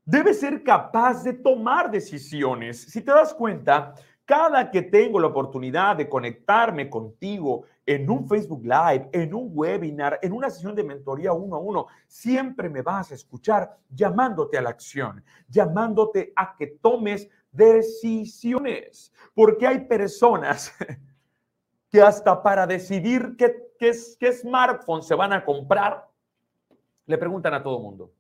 Debes 0.05 0.39
ser 0.39 0.63
capaz 0.63 1.23
de 1.23 1.33
tomar 1.33 1.89
decisiones. 1.89 2.81
Si 2.81 3.01
te 3.01 3.11
das 3.11 3.33
cuenta, 3.33 3.95
cada 4.25 4.69
que 4.71 4.81
tengo 4.81 5.19
la 5.19 5.27
oportunidad 5.27 5.97
de 5.97 6.07
conectarme 6.07 6.89
contigo 6.89 7.65
en 7.85 8.09
un 8.09 8.27
Facebook 8.27 8.63
Live, 8.63 9.09
en 9.11 9.33
un 9.33 9.49
webinar, 9.53 10.19
en 10.21 10.31
una 10.31 10.49
sesión 10.49 10.75
de 10.75 10.83
mentoría 10.83 11.33
uno 11.33 11.55
a 11.55 11.59
uno, 11.59 11.87
siempre 12.07 12.69
me 12.69 12.81
vas 12.81 13.11
a 13.11 13.15
escuchar 13.15 13.77
llamándote 13.89 14.57
a 14.57 14.61
la 14.61 14.69
acción, 14.69 15.23
llamándote 15.49 16.31
a 16.35 16.55
que 16.55 16.67
tomes 16.67 17.29
decisiones, 17.51 19.11
porque 19.33 19.67
hay 19.67 19.79
personas 19.81 20.73
que 21.93 22.01
hasta 22.01 22.41
para 22.41 22.65
decidir 22.65 23.35
qué, 23.37 23.69
qué, 23.77 23.91
qué 24.19 24.33
smartphone 24.33 25.03
se 25.03 25.13
van 25.13 25.31
a 25.31 25.45
comprar, 25.45 26.09
le 27.05 27.19
preguntan 27.19 27.53
a 27.53 27.61
todo 27.61 27.79
mundo. 27.79 28.11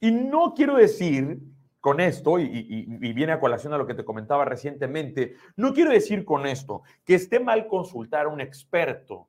Y 0.00 0.10
no 0.10 0.54
quiero 0.54 0.76
decir 0.76 1.38
con 1.80 2.00
esto, 2.00 2.38
y, 2.38 2.86
viene 3.12 3.32
a 3.32 3.40
colación 3.40 3.74
a 3.74 3.78
lo 3.78 3.86
que 3.86 3.92
te 3.92 4.06
comentaba 4.06 4.46
recientemente, 4.46 5.34
no 5.56 5.74
quiero 5.74 5.90
decir 5.90 6.24
con 6.24 6.46
esto 6.46 6.80
que 7.04 7.14
esté 7.14 7.40
mal 7.40 7.66
consultar 7.66 8.24
a 8.24 8.30
un 8.30 8.40
experto 8.40 9.28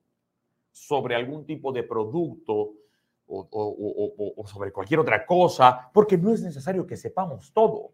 sobre 0.71 1.15
algún 1.15 1.45
tipo 1.45 1.73
de 1.73 1.83
producto 1.83 2.75
o, 3.27 4.35
o, 4.37 4.47
sobre 4.47 4.71
cualquier 4.71 5.01
otra 5.01 5.25
cosa, 5.25 5.91
porque 5.93 6.17
no 6.17 6.31
es 6.31 6.41
necesario 6.41 6.87
que 6.87 6.95
sepamos 6.95 7.51
todo. 7.51 7.91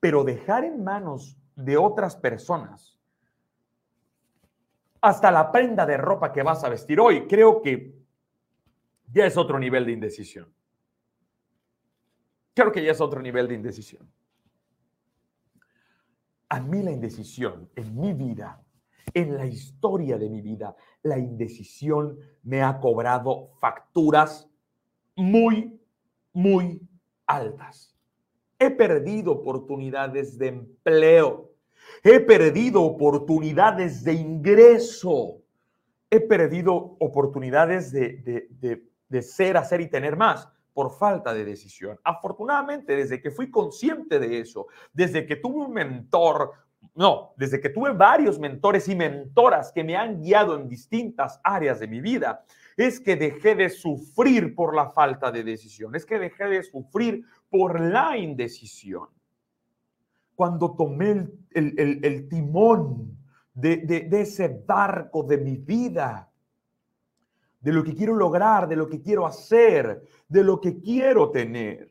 Pero 0.00 0.24
dejar 0.24 0.64
en 0.64 0.82
manos 0.82 1.36
de 1.54 1.76
otras 1.76 2.16
personas 2.16 2.92
hasta 5.02 5.30
la 5.30 5.52
prenda 5.52 5.84
de 5.84 5.96
ropa 5.96 6.32
que 6.32 6.42
vas 6.42 6.64
a 6.64 6.68
vestir 6.68 6.98
hoy. 6.98 7.26
Creo 7.26 7.60
que 7.60 7.94
ya 9.12 9.26
es 9.26 9.36
otro 9.36 9.58
nivel 9.58 9.84
de 9.84 9.92
indecisión. 9.92 10.52
Creo 12.54 12.72
que 12.72 12.82
ya 12.82 12.92
es 12.92 13.00
otro 13.00 13.20
nivel 13.20 13.48
de 13.48 13.54
indecisión. 13.54 14.10
a 16.48 16.60
mí 16.60 16.82
la 16.82 16.92
indecisión 16.92 17.70
en 17.76 17.98
mi 17.98 18.12
vida, 18.12 18.62
en 19.14 19.38
la 19.38 19.46
historia 19.46 20.18
de 20.18 20.28
mi 20.28 20.42
vida, 20.42 20.76
la 21.02 21.18
indecisión 21.18 22.18
me 22.42 22.62
ha 22.62 22.78
cobrado 22.78 23.52
facturas 23.58 24.50
muy, 25.16 25.80
muy 26.34 26.86
altas. 27.26 27.96
He 28.58 28.70
perdido 28.70 29.32
oportunidades 29.32 30.36
de 30.36 30.48
empleo. 30.48 31.51
He 32.02 32.20
perdido 32.20 32.82
oportunidades 32.82 34.02
de 34.02 34.14
ingreso. 34.14 35.42
He 36.10 36.20
perdido 36.20 36.96
oportunidades 36.98 37.92
de, 37.92 38.48
de 39.08 39.22
ser, 39.22 39.56
hacer 39.56 39.80
y 39.82 39.88
tener 39.88 40.16
más 40.16 40.48
por 40.72 40.90
falta 40.90 41.34
de 41.34 41.44
decisión. 41.44 41.98
Afortunadamente, 42.02 42.96
desde 42.96 43.20
que 43.20 43.30
fui 43.30 43.50
consciente 43.50 44.18
de 44.18 44.40
eso, 44.40 44.66
desde 44.92 45.26
que 45.26 45.36
tuve 45.36 45.66
un 45.66 45.72
mentor, 45.72 46.52
no, 46.94 47.34
desde 47.36 47.60
que 47.60 47.68
tuve 47.68 47.92
varios 47.92 48.38
mentores 48.38 48.88
y 48.88 48.96
mentoras 48.96 49.70
que 49.70 49.84
me 49.84 49.96
han 49.96 50.20
guiado 50.20 50.56
en 50.56 50.68
distintas 50.68 51.40
áreas 51.44 51.78
de 51.78 51.88
mi 51.88 52.00
vida, 52.00 52.44
es 52.76 53.00
que 53.00 53.16
dejé 53.16 53.54
de 53.54 53.68
sufrir 53.68 54.54
por 54.54 54.74
la 54.74 54.88
falta 54.88 55.30
de 55.30 55.44
decisión, 55.44 55.94
es 55.94 56.06
que 56.06 56.18
dejé 56.18 56.46
de 56.46 56.62
sufrir 56.62 57.24
por 57.50 57.80
la 57.80 58.16
indecisión. 58.16 59.08
Cuando 60.34 60.74
tomé 60.74 61.10
el, 61.10 61.38
timón 62.28 63.18
de, 63.54 63.78
de 63.78 64.20
ese 64.20 64.48
barco 64.66 65.22
de 65.22 65.38
mi 65.38 65.56
vida, 65.56 66.30
de 67.60 67.72
lo 67.72 67.84
que 67.84 67.94
quiero 67.94 68.14
lograr, 68.14 68.68
de 68.68 68.76
lo 68.76 68.88
que 68.88 69.00
quiero 69.00 69.26
hacer, 69.26 70.02
de 70.28 70.44
lo 70.44 70.60
que 70.60 70.80
quiero 70.80 71.30
tener. 71.30 71.90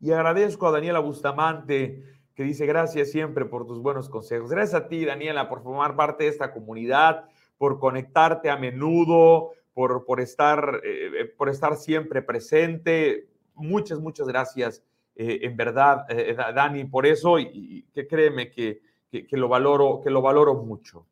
Y 0.00 0.12
agradezco 0.12 0.66
a 0.66 0.70
Daniela 0.70 1.00
Bustamante 1.00 2.16
que 2.36 2.44
dice 2.44 2.66
gracias 2.66 3.10
siempre 3.10 3.46
por 3.46 3.66
tus 3.66 3.80
buenos 3.80 4.10
consejos. 4.10 4.50
Gracias 4.50 4.74
a 4.74 4.88
ti, 4.88 5.06
Daniela, 5.06 5.48
por 5.48 5.62
formar 5.62 5.96
parte 5.96 6.24
de 6.24 6.30
esta 6.30 6.52
comunidad, 6.52 7.24
por 7.56 7.80
conectarte 7.80 8.50
a 8.50 8.58
menudo, 8.58 9.52
por, 9.72 10.04
por, 10.04 10.20
estar, 10.20 10.82
eh, 10.84 11.10
eh, 11.22 11.24
por 11.24 11.48
estar 11.48 11.76
siempre 11.76 12.20
presente. 12.20 13.26
Muchas, 13.54 14.00
muchas 14.00 14.28
gracias, 14.28 14.84
eh, 15.16 15.40
en 15.42 15.56
verdad, 15.56 16.06
Dani, 16.54 16.84
por 16.84 17.06
eso 17.06 17.38
y, 17.38 17.86
que 17.92 18.06
créeme 18.06 18.50
que, 18.50 18.82
que, 19.10 19.36
lo 19.36 19.48
valoro, 19.48 20.00
que 20.02 20.10
lo 20.10 20.22
valoro 20.22 20.54
mucho. 20.54 21.06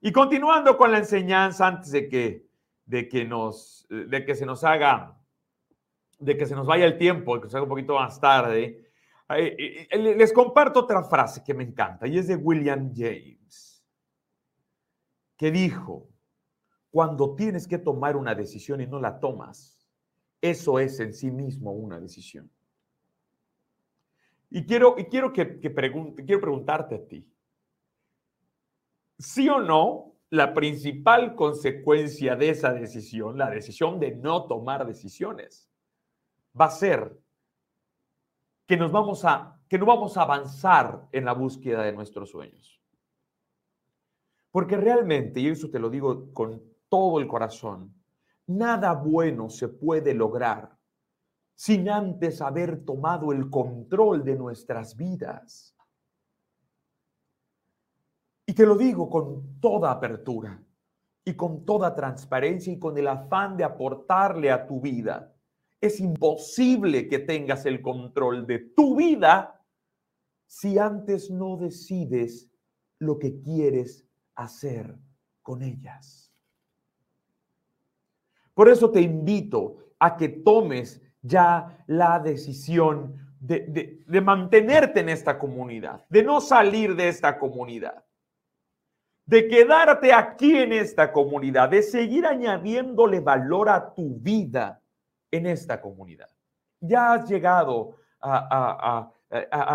Y 0.00 0.12
continuando 0.12 0.76
con 0.76 0.92
la 0.92 0.98
enseñanza, 0.98 1.66
antes 1.66 1.90
de 1.90 2.08
que, 2.08 2.46
de 2.84 3.08
que, 3.08 3.24
nos, 3.24 3.86
de 3.88 4.24
que 4.24 4.34
se 4.34 4.46
nos 4.46 4.62
haga, 4.64 5.18
de 6.18 6.36
que 6.36 6.46
se 6.46 6.54
nos 6.54 6.66
vaya 6.66 6.84
el 6.84 6.98
tiempo, 6.98 7.40
que 7.40 7.48
se 7.48 7.56
haga 7.56 7.64
un 7.64 7.70
poquito 7.70 7.94
más 7.94 8.20
tarde, 8.20 8.90
eh, 9.36 9.86
eh, 9.90 9.98
les 10.16 10.32
comparto 10.32 10.80
otra 10.80 11.04
frase 11.04 11.42
que 11.44 11.54
me 11.54 11.62
encanta 11.62 12.06
y 12.06 12.18
es 12.18 12.26
de 12.26 12.36
William 12.36 12.92
James, 12.94 13.84
que 15.36 15.50
dijo, 15.50 16.08
cuando 16.90 17.36
tienes 17.36 17.68
que 17.68 17.78
tomar 17.78 18.16
una 18.16 18.34
decisión 18.34 18.80
y 18.80 18.86
no 18.86 19.00
la 19.00 19.20
tomas, 19.20 19.79
eso 20.40 20.78
es 20.78 20.98
en 21.00 21.12
sí 21.12 21.30
mismo 21.30 21.72
una 21.72 22.00
decisión. 22.00 22.50
Y 24.50 24.64
quiero, 24.64 24.96
y 24.98 25.04
quiero 25.04 25.32
que, 25.32 25.60
que 25.60 25.70
pregunte, 25.70 26.24
quiero 26.24 26.40
preguntarte 26.40 26.94
a 26.96 27.06
ti, 27.06 27.26
sí 29.18 29.48
o 29.48 29.60
no, 29.60 30.14
la 30.30 30.54
principal 30.54 31.34
consecuencia 31.34 32.36
de 32.36 32.50
esa 32.50 32.72
decisión, 32.72 33.36
la 33.36 33.50
decisión 33.50 33.98
de 34.00 34.14
no 34.16 34.46
tomar 34.46 34.86
decisiones, 34.86 35.68
va 36.58 36.66
a 36.66 36.70
ser 36.70 37.18
que 38.66 38.76
nos 38.76 38.92
vamos 38.92 39.24
a 39.24 39.56
que 39.70 39.78
no 39.78 39.86
vamos 39.86 40.16
a 40.16 40.22
avanzar 40.22 41.06
en 41.12 41.24
la 41.24 41.32
búsqueda 41.32 41.84
de 41.84 41.92
nuestros 41.92 42.30
sueños. 42.30 42.80
Porque 44.50 44.76
realmente, 44.76 45.38
y 45.38 45.46
eso 45.46 45.70
te 45.70 45.78
lo 45.78 45.88
digo 45.88 46.32
con 46.34 46.60
todo 46.88 47.20
el 47.20 47.28
corazón, 47.28 47.94
nada 48.50 48.92
bueno 48.92 49.48
se 49.48 49.68
puede 49.68 50.14
lograr 50.14 50.76
sin 51.54 51.88
antes 51.88 52.40
haber 52.40 52.84
tomado 52.84 53.32
el 53.32 53.50
control 53.50 54.24
de 54.24 54.34
nuestras 54.34 54.96
vidas. 54.96 55.76
Y 58.46 58.54
te 58.54 58.64
lo 58.64 58.76
digo 58.76 59.08
con 59.10 59.60
toda 59.60 59.92
apertura 59.92 60.60
y 61.24 61.34
con 61.34 61.64
toda 61.64 61.94
transparencia 61.94 62.72
y 62.72 62.78
con 62.78 62.96
el 62.96 63.08
afán 63.08 63.56
de 63.56 63.64
aportarle 63.64 64.50
a 64.50 64.66
tu 64.66 64.80
vida. 64.80 65.34
Es 65.80 66.00
imposible 66.00 67.08
que 67.08 67.18
tengas 67.18 67.66
el 67.66 67.82
control 67.82 68.46
de 68.46 68.58
tu 68.74 68.96
vida 68.96 69.62
si 70.46 70.78
antes 70.78 71.30
no 71.30 71.56
decides 71.58 72.50
lo 72.98 73.18
que 73.18 73.38
quieres 73.38 74.06
hacer 74.34 74.98
con 75.42 75.62
ellas. 75.62 76.29
Por 78.60 78.68
eso 78.68 78.90
te 78.90 79.00
invito 79.00 79.78
a 79.98 80.18
que 80.18 80.28
tomes 80.28 81.00
ya 81.22 81.82
la 81.86 82.18
decisión 82.18 83.16
de, 83.40 84.02
de, 84.06 84.20
mantenerte 84.20 85.00
en 85.00 85.08
esta 85.08 85.38
comunidad, 85.38 86.04
de 86.10 86.22
no 86.22 86.42
salir 86.42 86.94
de 86.94 87.08
esta 87.08 87.38
comunidad 87.38 88.04
de 89.24 89.48
quedarte 89.48 90.12
aquí 90.12 90.58
en 90.58 90.74
esta 90.74 91.10
comunidad, 91.10 91.70
de 91.70 91.82
seguir 91.82 92.26
añadiéndole 92.26 93.20
valor 93.20 93.70
a 93.70 93.94
tu 93.94 94.16
vida 94.16 94.82
en 95.30 95.46
esta 95.46 95.80
comunidad. 95.80 96.28
Ya 96.80 97.14
has 97.14 97.30
llegado 97.30 97.96
a, 98.20 99.10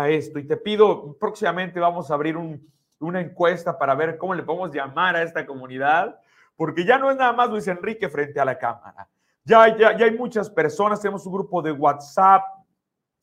esto 0.08 0.38
y 0.38 0.46
te 0.46 0.56
pido, 0.58 1.16
próximamente 1.18 1.80
vamos 1.80 2.08
a 2.08 2.14
abrir 2.14 2.36
una 3.00 3.20
encuesta 3.20 3.76
para 3.76 3.96
ver 3.96 4.16
cómo 4.16 4.32
le 4.32 4.44
podemos 4.44 4.72
llamar 4.72 5.16
a 5.16 5.24
esta 5.24 5.44
comunidad, 5.44 6.20
porque 6.56 6.84
ya 6.84 6.98
no 6.98 7.10
es 7.10 7.16
nada 7.16 7.32
más 7.32 7.50
Luis 7.50 7.68
Enrique 7.68 8.08
frente 8.08 8.40
a 8.40 8.44
la 8.44 8.58
cámara. 8.58 9.08
Ya, 9.44 9.76
ya, 9.76 9.96
ya 9.96 10.06
hay 10.06 10.16
muchas 10.16 10.50
personas, 10.50 11.00
tenemos 11.00 11.24
un 11.26 11.32
grupo 11.32 11.62
de 11.62 11.70
WhatsApp, 11.70 12.42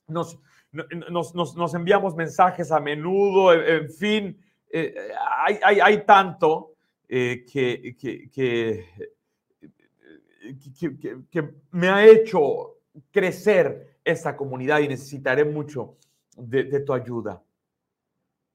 nos, 0.08 0.39
nos, 0.72 1.56
nos 1.56 1.74
enviamos 1.74 2.15
mensajes 2.15 2.72
a 2.72 2.80
menudo, 2.80 3.54
en 3.54 3.89
fin 3.89 4.38
eh, 4.76 5.13
hay, 5.38 5.80
hay, 5.80 6.04
tanto 6.04 6.74
eh, 7.08 7.46
que, 7.46 7.96
que, 7.96 8.28
que, 11.30 11.54
me 11.69 11.89
ha 11.89 12.04
hecho 12.08 12.80
crecer 13.12 14.00
esta 14.04 14.36
comunidad 14.36 14.80
y 14.80 14.88
necesitaré 14.88 15.46
mucho 15.46 15.98
de, 16.36 16.80
tu 16.80 16.91
ayuda. 16.91 17.39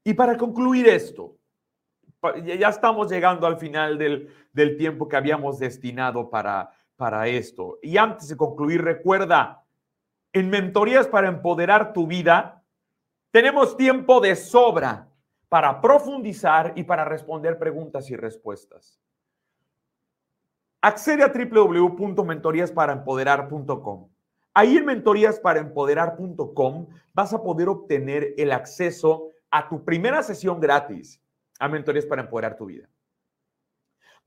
Y 0.03 0.13
para 0.15 0.37
concluir 0.37 0.89
esto, 0.89 1.38
ya 2.45 2.69
estamos 2.69 3.11
llegando 3.11 3.47
al 3.47 3.59
final 3.59 3.99
del, 3.99 4.33
del 4.53 4.77
tiempo 4.77 5.09
que 5.09 5.17
habíamos 5.17 5.59
destinado 5.59 6.31
para, 6.31 6.71
para 6.97 7.27
esto. 7.29 7.79
Y 7.83 7.97
antes 7.97 8.29
de 8.29 8.37
concluir, 8.37 8.83
recuerda, 8.83 9.65
en 10.33 10.51
mentorías 10.51 11.07
para 11.07 11.29
empoderar 11.29 11.93
tu 11.93 12.07
vida, 12.07 12.65
tenemos 13.31 13.77
tiempo 13.77 14.21
de 14.21 14.35
sobra 14.37 15.09
para 15.49 15.81
profundizar 15.81 16.73
y 16.77 16.85
para 16.85 17.05
responder 17.05 17.59
preguntas 17.59 18.09
y 18.11 18.17
respuestas. 18.17 19.01
Accede 20.83 21.25
a 21.25 21.33
www.mentoríasparaempoderar.com. 21.33 24.11
Ahí 24.55 24.77
en 24.77 24.87
mentoríasparaempoderar.com 24.87 26.87
vas 27.15 27.33
a 27.33 27.43
poder 27.43 27.69
obtener 27.69 28.35
el 28.37 28.53
acceso 28.53 29.31
a 29.51 29.69
tu 29.69 29.85
primera 29.85 30.23
sesión 30.23 30.61
gratis 30.61 31.21
a 31.59 31.69
Mentorías 31.69 32.07
para 32.07 32.23
Empoderar 32.23 32.57
tu 32.57 32.67
Vida. 32.67 32.89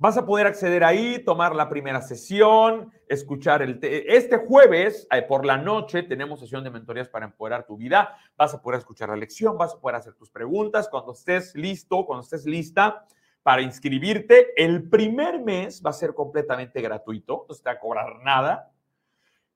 Vas 0.02 0.18
a 0.18 0.26
poder 0.26 0.48
acceder 0.48 0.84
ahí, 0.84 1.24
tomar 1.24 1.56
la 1.56 1.70
primera 1.70 2.02
sesión, 2.02 2.92
escuchar 3.08 3.62
el... 3.62 3.78
Este 3.84 4.38
jueves 4.38 5.08
eh, 5.12 5.22
por 5.22 5.46
la 5.46 5.58
noche 5.58 6.02
tenemos 6.02 6.40
sesión 6.40 6.64
de 6.64 6.72
mentorías 6.72 7.08
para 7.08 7.28
empoderar 7.28 7.68
tu 7.68 7.78
vida. 7.78 8.18
Vas 8.36 8.52
a 8.56 8.64
poder 8.64 8.80
escuchar 8.80 9.10
la 9.10 9.16
lección, 9.16 9.60
vas 9.60 9.76
a 9.76 9.80
poder 9.80 9.98
hacer 9.98 10.16
tus 10.16 10.32
preguntas. 10.32 10.90
Cuando 10.90 11.12
estés 11.12 11.54
listo, 11.54 12.04
cuando 12.08 12.24
estés 12.24 12.48
lista 12.48 13.06
para 13.44 13.62
inscribirte, 13.62 14.54
el 14.56 14.90
primer 14.90 15.40
mes 15.40 15.84
va 15.86 15.92
a 15.92 15.94
ser 15.94 16.16
completamente 16.16 16.82
gratuito, 16.82 17.46
no 17.48 17.54
se 17.54 17.62
te 17.62 17.70
va 17.70 17.74
a 17.76 17.80
cobrar 17.80 18.24
nada. 18.24 18.72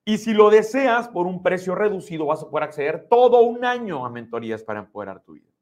Y 0.05 0.19
si 0.19 0.35
lo 0.35 0.51
deseas 0.51 1.07
por 1.07 1.25
un 1.25 1.41
precio 1.41 1.73
reducido, 1.73 2.27
vas 2.27 2.43
a 2.43 2.49
poder 2.51 2.65
acceder 2.65 3.07
todo 3.09 3.41
un 3.41 3.65
año 3.65 4.05
a 4.05 4.11
mentorías 4.11 4.61
para 4.61 4.81
empoderar 4.81 5.23
tu 5.23 5.33
vida. 5.33 5.54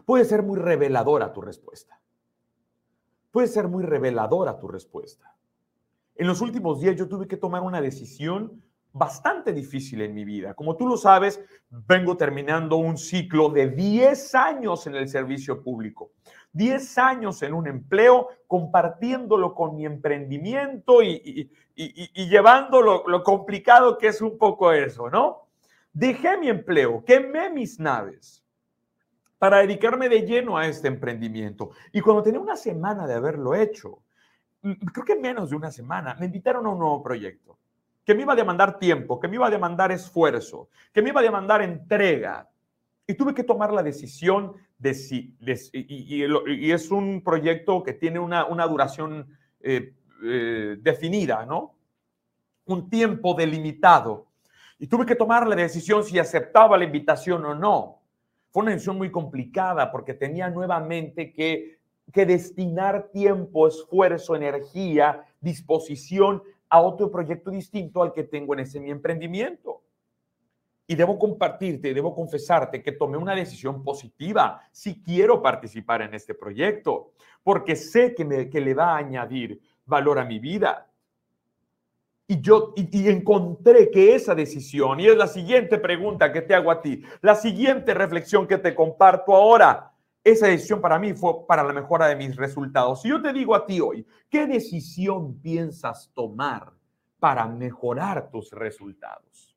Puede 0.07 0.25
ser 0.25 0.43
muy 0.43 0.59
reveladora 0.59 1.33
tu 1.33 1.41
respuesta. 1.41 2.01
Puede 3.31 3.49
ser 3.49 3.69
muy 3.69 3.85
reveladora 3.85 4.59
tu 4.59 4.69
respuesta. 4.69 5.37
En 6.15 6.27
los 6.27 6.41
últimos 6.41 6.81
días 6.81 6.97
yo 6.97 7.09
tuve 7.09 7.27
que 7.27 7.37
tomar 7.37 7.63
una 7.63 7.81
decisión 7.81 8.63
bastante 8.93 9.53
difícil 9.53 10.01
en 10.01 10.15
mi 10.15 10.25
vida. 10.25 10.55
Como 10.55 10.77
tú 10.77 10.87
lo 10.87 10.97
sabes, 10.97 11.41
vengo 11.71 12.17
terminando 12.17 12.77
un 12.77 12.99
ciclo 12.99 13.49
de 13.49 13.69
10 13.69 14.35
años 14.35 14.87
en 14.87 14.97
el 14.97 15.09
servicio 15.09 15.63
público. 15.63 16.13
10 16.53 16.99
años 16.99 17.43
en 17.43 17.55
un 17.55 17.69
empleo, 17.69 18.29
compartiéndolo 18.47 19.55
con 19.55 19.77
mi 19.77 19.87
emprendimiento 19.87 21.03
y, 21.03 21.51
llevando 21.77 22.83
lo, 22.83 23.07
lo 23.07 23.23
complicado 23.23 23.97
que 23.97 24.09
es 24.09 24.21
un 24.21 24.37
poco 24.37 24.73
eso, 24.73 25.09
¿no? 25.09 25.47
Dejé 25.93 26.37
mi 26.39 26.49
empleo, 26.49 27.05
quemé 27.05 27.51
mis 27.51 27.79
naves 27.79 28.45
para 29.39 29.59
dedicarme 29.59 30.09
de 30.09 30.27
lleno 30.27 30.59
a 30.59 30.67
este 30.67 30.89
emprendimiento. 30.89 31.71
Y 31.93 32.01
cuando 32.01 32.23
tenía 32.23 32.41
una 32.41 32.57
semana 32.57 33.07
de 33.07 33.15
haberlo 33.15 33.55
hecho, 33.55 34.03
mm, 34.63 34.73
creo 34.93 35.05
que 35.05 35.17
menos 35.17 35.51
de 35.51 35.57
una 35.57 35.71
semana, 35.71 36.15
me 36.19 36.27
invitaron 36.27 36.67
a 36.67 36.71
un 36.71 36.79
nuevo 36.79 37.03
proyecto 37.03 37.60
que 38.11 38.15
me 38.17 38.23
iba 38.23 38.33
a 38.33 38.37
demandar 38.37 38.77
tiempo, 38.81 39.21
que 39.21 39.29
me 39.29 39.37
iba 39.37 39.47
a 39.47 39.51
demandar 39.51 39.93
esfuerzo, 39.93 40.69
que 40.93 41.01
me 41.01 41.11
iba 41.11 41.21
a 41.21 41.23
demandar 41.23 41.63
entrega. 41.63 42.51
Y 43.07 43.15
tuve 43.15 43.33
que 43.33 43.45
tomar 43.45 43.73
la 43.73 43.85
decisión 43.85 44.55
de 44.79 44.95
si, 44.95 45.37
y, 45.73 46.73
es 46.73 46.91
un 46.91 47.23
proyecto 47.23 47.85
que 47.85 47.93
tiene 47.93 48.19
una, 48.19 48.67
duración 48.67 49.29
eh, 49.61 49.95
eh, 50.25 50.77
definida, 50.81 51.47
¿no? 51.47 51.77
Un 52.65 52.91
tiempo 52.91 53.33
delimitado. 53.35 54.27
Y 54.81 54.89
tuve 54.89 55.07
que 55.07 55.15
tomar 55.15 55.47
la 55.47 55.55
decisión 55.55 56.03
si 56.03 56.19
aceptaba 56.19 56.77
la 56.77 56.87
invitación 56.87 57.45
o 57.45 57.55
no. 57.55 58.03
Fue 58.51 58.65
una 58.65 58.73
decisión 58.73 58.99
muy 58.99 59.13
complicada 59.13 59.93
porque 59.93 60.15
tenía 60.15 60.51
nuevamente 60.51 61.33
que, 61.33 61.79
que 62.13 62.27
destinar 62.27 63.11
tiempo, 63.13 63.69
esfuerzo, 63.69 64.35
energía, 64.35 65.25
disposición 65.41 66.43
a 66.71 66.81
otro 66.81 67.11
proyecto 67.11 67.51
distinto 67.51 68.03
al 68.03 68.13
que 68.13 68.25
tengo 68.25 68.55
en 68.55 68.61
ese 68.61 68.81
mi 68.81 68.91
emprendimiento. 68.91 69.83
Y 70.87 70.95
debo 70.95 71.19
compartirte, 71.19 71.95
debo 71.95 72.15
confesarte 72.15 72.83
que 72.83 72.93
tomé 72.93 73.17
una 73.17 73.35
decisión 73.35 73.85
positiva 73.85 74.63
si 74.73 75.03
quiero 75.03 75.43
participar 75.43 76.03
en 76.03 76.15
este 76.15 76.35
proyecto, 76.35 77.13
porque 77.43 77.77
sé 77.77 78.15
que, 78.15 78.25
me, 78.25 78.49
que 78.49 78.61
le 78.61 78.75
va 78.75 78.95
a 78.95 78.99
añadir 78.99 79.61
valor 79.85 80.19
a 80.19 80.25
mi 80.25 80.39
vida. 80.39 80.89
Y 82.27 82.41
yo 82.41 82.73
y, 82.77 83.09
encontré 83.09 83.91
que 83.91 84.15
esa 84.15 84.35
decisión, 84.35 85.01
y 85.01 85.07
es 85.07 85.17
la 85.17 85.27
siguiente 85.27 85.79
pregunta 85.79 86.33
que 86.33 86.43
te 86.43 86.55
hago 86.55 86.71
a 86.71 86.81
ti, 86.81 87.03
la 87.21 87.35
siguiente 87.35 87.93
reflexión 87.93 88.47
que 88.47 88.59
te 88.59 88.75
comparto 88.75 89.35
ahora, 89.35 89.93
esa 90.23 90.49
decisión 90.49 90.81
para 90.81 90.99
mí 90.99 91.15
fue 91.15 91.47
para 91.47 91.63
la 91.63 91.73
mejora 91.73 92.07
de 92.07 92.17
mis 92.17 92.37
resultados. 92.37 93.03
Si 93.03 93.09
yo 93.09 93.23
te 93.23 93.33
digo 93.33 93.55
a 93.55 93.65
ti 93.65 93.81
hoy, 93.81 94.07
¿qué 94.29 94.47
decisión 94.47 95.41
piensas 95.41 96.11
tomar 96.15 96.73
para 97.19 97.47
mejorar 97.47 98.31
tus 98.31 98.51
resultados? 98.51 99.57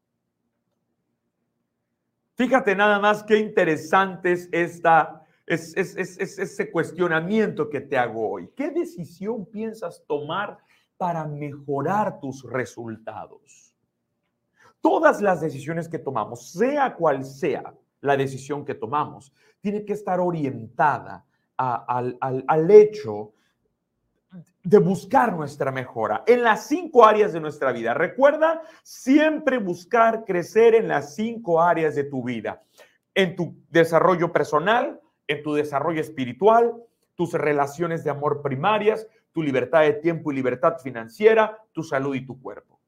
Fíjate 2.36 2.76
nada 2.76 3.00
más 3.00 3.24
qué 3.24 3.38
interesante 3.38 4.32
es, 4.32 4.50
esta, 4.52 5.24
es, 5.46 5.76
ese 5.78 6.72
cuestionamiento 6.72 7.70
que 7.70 7.82
te 7.82 7.98
hago 7.98 8.32
hoy. 8.32 8.50
¿Qué 8.56 8.72
decisión 8.72 9.46
piensas 9.46 10.04
tomar 10.08 10.58
para 10.98 11.28
mejorar 11.28 12.20
tus 12.20 12.44
resultados? 12.44 13.76
Todas 14.82 15.22
las 15.22 15.42
decisiones 15.42 15.88
que 15.88 16.00
tomamos, 16.00 16.52
sea 16.52 16.96
cual 16.96 17.24
sea 17.24 17.74
la 18.04 18.18
decisión 18.18 18.66
que 18.66 18.76
tomamos, 18.76 19.34
tiene 19.62 19.86
que 19.86 19.94
estar 19.94 20.20
orientada 20.20 21.26
al, 21.58 22.72
hecho 22.72 23.34
de 24.64 24.78
buscar 24.78 25.34
nuestra 25.34 25.72
mejora 25.72 26.24
en 26.28 26.44
las 26.44 26.68
cinco 26.68 27.06
áreas 27.06 27.32
de 27.32 27.40
nuestra 27.40 27.72
vida. 27.72 27.94
Recuerda 27.94 28.62
siempre 28.84 29.58
buscar 29.58 30.26
crecer 30.26 30.76
en 30.76 30.90
las 30.90 31.16
cinco 31.16 31.62
áreas 31.62 31.96
de 31.96 32.04
tu 32.04 32.24
vida, 32.24 32.64
en 33.16 33.36
tu 33.36 33.56
desarrollo 33.70 34.34
personal, 34.34 35.00
en 35.28 35.42
tu 35.42 35.54
desarrollo 35.54 36.02
espiritual, 36.02 36.76
tus 37.16 37.34
relaciones 37.34 38.04
de 38.04 38.10
amor 38.10 38.42
primarias, 38.42 39.08
tu 39.32 39.42
libertad 39.42 39.82
de 39.82 39.94
tiempo 39.94 40.32
y 40.32 40.36
libertad 40.36 40.78
financiera, 40.84 41.58
tu 41.72 41.84
salud 41.84 42.16
y 42.16 42.26
tu 42.26 42.42
cuerpo. 42.42 42.80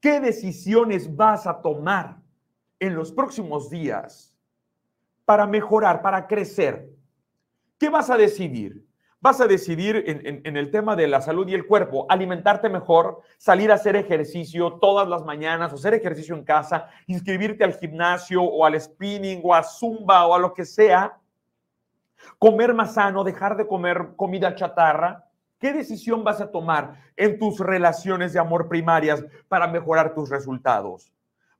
¿Qué 0.00 0.20
decisiones 0.20 1.14
vas 1.14 1.46
a 1.46 1.60
tomar 1.60 2.16
en 2.80 2.94
los 2.94 3.12
próximos 3.12 3.70
días 3.70 4.34
para 5.24 5.46
mejorar, 5.46 6.00
para 6.00 6.26
crecer. 6.26 6.88
¿Qué 7.78 7.88
vas 7.88 8.10
a 8.10 8.16
decidir? 8.16 8.88
Vas 9.20 9.40
a 9.40 9.48
decidir 9.48 10.04
en, 10.06 10.56
el 10.56 10.70
tema 10.70 10.94
de 10.94 11.08
la 11.08 11.20
salud 11.20 11.48
y 11.48 11.54
el 11.54 11.66
cuerpo, 11.66 12.06
alimentarte 12.08 12.68
mejor, 12.68 13.20
salir 13.36 13.72
a 13.72 13.74
hacer 13.74 13.96
ejercicio 13.96 14.74
todas 14.74 15.08
las 15.08 15.24
mañanas 15.24 15.72
o 15.72 15.74
hacer 15.74 15.92
ejercicio 15.92 16.36
en 16.36 16.44
casa, 16.44 16.88
inscribirte 17.08 17.64
al 17.64 17.74
gimnasio 17.74 18.42
o 18.42 18.64
al 18.64 18.80
spinning 18.80 19.40
o 19.42 19.54
a 19.54 19.64
zumba 19.64 20.24
o 20.24 20.34
a 20.34 20.38
lo 20.38 20.54
que 20.54 20.64
sea, 20.64 21.18
comer 22.38 22.74
más 22.74 22.94
sano, 22.94 23.24
dejar 23.24 23.56
de 23.56 23.66
comer 23.66 24.10
comida 24.14 24.54
chatarra. 24.54 25.26
¿Qué 25.58 25.72
decisión 25.72 26.22
vas 26.22 26.40
a 26.40 26.52
tomar 26.52 26.94
en 27.16 27.40
tus 27.40 27.58
relaciones 27.58 28.32
de 28.32 28.38
amor 28.38 28.68
primarias 28.68 29.24
para 29.48 29.66
mejorar 29.66 30.14
tus 30.14 30.30
resultados? 30.30 31.12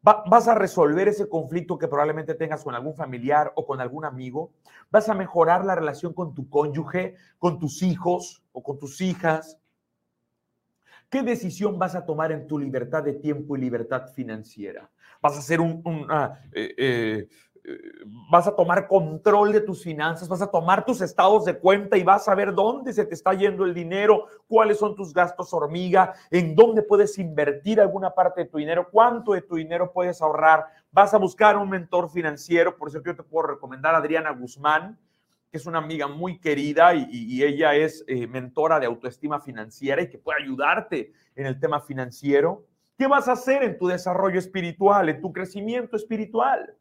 Vas 0.02 0.48
a 0.48 0.54
resolver 0.54 1.08
ese 1.08 1.28
conflicto 1.28 1.78
que 1.78 1.88
probablemente 1.88 2.34
tengas 2.34 2.62
con 2.62 2.74
algún 2.74 2.94
familiar 2.94 3.52
o 3.56 3.66
con 3.66 3.80
algún 3.80 4.04
amigo. 4.04 4.52
Vas 4.90 5.08
a 5.08 5.14
mejorar 5.14 5.64
la 5.64 5.74
relación 5.74 6.12
con 6.12 6.34
tu 6.34 6.48
cónyuge, 6.48 7.16
con 7.38 7.58
tus 7.58 7.82
hijos 7.82 8.42
o 8.52 8.62
con 8.62 8.78
tus 8.78 9.00
hijas. 9.00 9.58
¿Qué 11.10 11.22
decisión 11.22 11.78
vas 11.78 11.94
a 11.94 12.04
tomar 12.04 12.32
en 12.32 12.46
tu 12.46 12.58
libertad 12.58 13.02
de 13.02 13.14
tiempo 13.14 13.56
y 13.56 13.60
libertad 13.60 14.08
financiera? 14.12 14.90
¿Vas 15.20 15.36
a 15.36 15.38
hacer 15.38 15.60
un, 15.60 15.82
eh, 16.52 16.74
eh, 16.76 17.28
vas 18.30 18.46
a 18.46 18.54
tomar 18.54 18.86
control 18.86 19.52
de 19.52 19.60
tus 19.60 19.82
finanzas, 19.82 20.28
vas 20.28 20.42
a 20.42 20.50
tomar 20.50 20.84
tus 20.84 21.00
estados 21.00 21.44
de 21.44 21.58
cuenta 21.58 21.96
y 21.96 22.02
vas 22.02 22.28
a 22.28 22.34
ver 22.34 22.54
dónde 22.54 22.92
se 22.92 23.04
te 23.04 23.14
está 23.14 23.34
yendo 23.34 23.64
el 23.64 23.74
dinero, 23.74 24.26
cuáles 24.46 24.78
son 24.78 24.94
tus 24.94 25.12
gastos 25.12 25.52
hormiga, 25.52 26.14
en 26.30 26.54
dónde 26.54 26.82
puedes 26.82 27.18
invertir 27.18 27.80
alguna 27.80 28.10
parte 28.10 28.42
de 28.42 28.50
tu 28.50 28.58
dinero, 28.58 28.88
cuánto 28.90 29.32
de 29.32 29.42
tu 29.42 29.56
dinero 29.56 29.92
puedes 29.92 30.20
ahorrar. 30.22 30.66
Vas 30.90 31.14
a 31.14 31.18
buscar 31.18 31.56
un 31.56 31.68
mentor 31.68 32.10
financiero, 32.10 32.76
por 32.76 32.88
eso 32.88 33.02
yo 33.04 33.14
te 33.14 33.22
puedo 33.22 33.48
recomendar 33.48 33.94
a 33.94 33.98
Adriana 33.98 34.30
Guzmán, 34.30 34.98
que 35.50 35.56
es 35.56 35.66
una 35.66 35.78
amiga 35.78 36.06
muy 36.06 36.38
querida 36.38 36.94
y, 36.94 37.42
ella 37.42 37.74
es 37.74 38.04
eh, 38.06 38.26
mentora 38.26 38.78
de 38.78 38.86
autoestima 38.86 39.40
financiera 39.40 40.02
y 40.02 40.10
que 40.10 40.18
puede 40.18 40.42
ayudarte 40.42 41.12
en 41.34 41.46
el 41.46 41.58
tema 41.58 41.80
financiero. 41.80 42.66
¿Qué 42.98 43.06
vas 43.06 43.28
a 43.28 43.32
hacer 43.32 43.62
en 43.62 43.78
tu 43.78 43.86
desarrollo 43.86 44.38
espiritual, 44.38 45.08
en 45.08 45.20
tu 45.20 45.32
crecimiento 45.32 45.96
espiritual? 45.96 46.74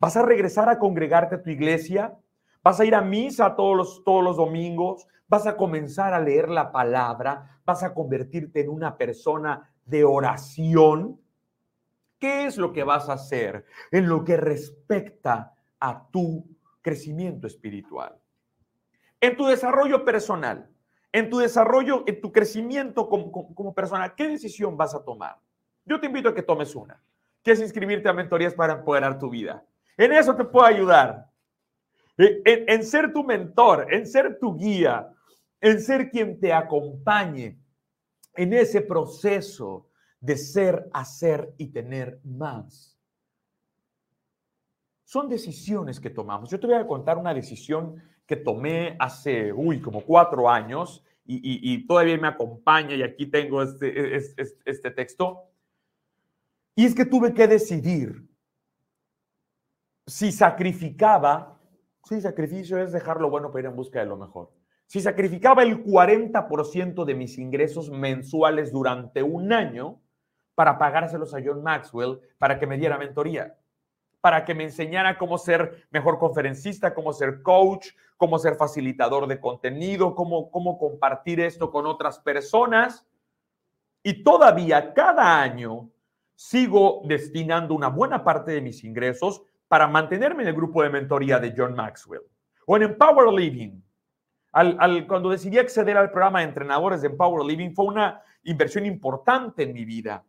¿Vas 0.00 0.16
a 0.16 0.22
regresar 0.22 0.68
a 0.68 0.78
congregarte 0.78 1.36
a 1.36 1.42
tu 1.42 1.50
iglesia? 1.50 2.16
¿Vas 2.62 2.78
a 2.78 2.84
ir 2.84 2.94
a 2.94 3.02
misa 3.02 3.56
todos 3.56 3.76
los, 3.76 4.04
todos 4.04 4.22
los 4.22 4.36
domingos? 4.36 5.06
¿Vas 5.26 5.46
a 5.46 5.56
comenzar 5.56 6.14
a 6.14 6.20
leer 6.20 6.48
la 6.48 6.70
palabra? 6.70 7.60
¿Vas 7.64 7.82
a 7.82 7.94
convertirte 7.94 8.60
en 8.60 8.68
una 8.68 8.96
persona 8.96 9.74
de 9.84 10.04
oración? 10.04 11.20
¿Qué 12.18 12.46
es 12.46 12.56
lo 12.58 12.72
que 12.72 12.84
vas 12.84 13.08
a 13.08 13.14
hacer 13.14 13.64
en 13.90 14.08
lo 14.08 14.24
que 14.24 14.36
respecta 14.36 15.54
a 15.80 16.08
tu 16.10 16.46
crecimiento 16.80 17.46
espiritual? 17.46 18.20
En 19.20 19.36
tu 19.36 19.46
desarrollo 19.46 20.04
personal, 20.04 20.70
en 21.12 21.28
tu 21.28 21.38
desarrollo, 21.38 22.04
en 22.06 22.20
tu 22.20 22.30
crecimiento 22.30 23.08
como, 23.08 23.32
como 23.32 23.74
persona, 23.74 24.14
¿qué 24.14 24.28
decisión 24.28 24.76
vas 24.76 24.94
a 24.94 25.04
tomar? 25.04 25.38
Yo 25.84 25.98
te 25.98 26.06
invito 26.06 26.28
a 26.28 26.34
que 26.34 26.42
tomes 26.42 26.76
una, 26.76 27.02
que 27.42 27.52
es 27.52 27.60
inscribirte 27.60 28.08
a 28.08 28.12
mentorías 28.12 28.54
para 28.54 28.74
empoderar 28.74 29.18
tu 29.18 29.28
vida. 29.30 29.64
En 29.98 30.12
eso 30.12 30.34
te 30.34 30.44
puedo 30.44 30.64
ayudar. 30.64 31.28
En, 32.16 32.64
en 32.68 32.84
ser 32.84 33.12
tu 33.12 33.22
mentor, 33.22 33.92
en 33.92 34.06
ser 34.06 34.38
tu 34.38 34.56
guía, 34.56 35.12
en 35.60 35.80
ser 35.80 36.10
quien 36.10 36.40
te 36.40 36.52
acompañe 36.52 37.58
en 38.34 38.52
ese 38.52 38.80
proceso 38.80 39.88
de 40.20 40.36
ser, 40.36 40.88
hacer 40.92 41.52
y 41.58 41.68
tener 41.68 42.20
más. 42.24 42.96
Son 45.04 45.28
decisiones 45.28 45.98
que 45.98 46.10
tomamos. 46.10 46.50
Yo 46.50 46.60
te 46.60 46.66
voy 46.66 46.76
a 46.76 46.86
contar 46.86 47.18
una 47.18 47.34
decisión 47.34 48.00
que 48.26 48.36
tomé 48.36 48.94
hace, 48.98 49.52
uy, 49.52 49.80
como 49.80 50.02
cuatro 50.02 50.48
años 50.48 51.02
y, 51.24 51.86
todavía 51.86 52.16
me 52.16 52.28
acompaña 52.28 52.94
y 52.94 53.02
aquí 53.02 53.26
tengo 53.26 53.62
este, 53.62 54.16
este, 54.16 54.42
este 54.64 54.90
texto. 54.90 55.44
Y 56.74 56.84
es 56.84 56.94
que 56.94 57.04
tuve 57.04 57.34
que 57.34 57.48
decidir 57.48 58.27
si 60.08 60.32
sacrificaba, 60.32 61.58
si 62.02 62.20
sacrificio 62.20 62.78
es 62.78 62.92
dejar 62.92 63.20
lo 63.20 63.28
bueno 63.28 63.50
para 63.50 63.60
ir 63.60 63.66
en 63.66 63.76
busca 63.76 64.00
de 64.00 64.06
lo 64.06 64.16
mejor. 64.16 64.50
Si 64.86 65.00
sacrificaba 65.02 65.62
el 65.62 65.84
40% 65.84 67.04
de 67.04 67.14
mis 67.14 67.36
ingresos 67.36 67.90
mensuales 67.90 68.72
durante 68.72 69.22
un 69.22 69.52
año 69.52 70.00
para 70.54 70.78
pagárselos 70.78 71.34
a 71.34 71.40
John 71.44 71.62
Maxwell 71.62 72.20
para 72.38 72.58
que 72.58 72.66
me 72.66 72.78
diera 72.78 72.96
mentoría, 72.96 73.58
para 74.22 74.46
que 74.46 74.54
me 74.54 74.64
enseñara 74.64 75.18
cómo 75.18 75.36
ser 75.36 75.86
mejor 75.90 76.18
conferencista, 76.18 76.94
cómo 76.94 77.12
ser 77.12 77.42
coach, 77.42 77.88
cómo 78.16 78.38
ser 78.38 78.54
facilitador 78.54 79.26
de 79.26 79.38
contenido, 79.38 80.14
cómo, 80.14 80.50
cómo 80.50 80.78
compartir 80.78 81.38
esto 81.40 81.70
con 81.70 81.84
otras 81.84 82.18
personas. 82.18 83.06
Y 84.02 84.24
todavía 84.24 84.94
cada 84.94 85.42
año 85.42 85.90
sigo 86.34 87.02
destinando 87.04 87.74
una 87.74 87.88
buena 87.88 88.24
parte 88.24 88.52
de 88.52 88.62
mis 88.62 88.84
ingresos 88.84 89.42
para 89.68 89.86
mantenerme 89.86 90.42
en 90.42 90.48
el 90.48 90.54
grupo 90.54 90.82
de 90.82 90.90
mentoría 90.90 91.38
de 91.38 91.54
John 91.56 91.74
Maxwell 91.74 92.22
o 92.66 92.76
en 92.76 92.82
Empower 92.82 93.32
Living 93.32 93.80
al, 94.52 95.06
cuando 95.06 95.30
decidí 95.30 95.58
acceder 95.58 95.96
al 95.96 96.10
programa 96.10 96.40
de 96.40 96.46
entrenadores 96.46 97.02
de 97.02 97.08
Empower 97.08 97.44
Living 97.44 97.74
fue 97.74 97.86
una 97.86 98.22
inversión 98.44 98.86
importante 98.86 99.62
en 99.62 99.72
mi 99.72 99.84
vida. 99.84 100.24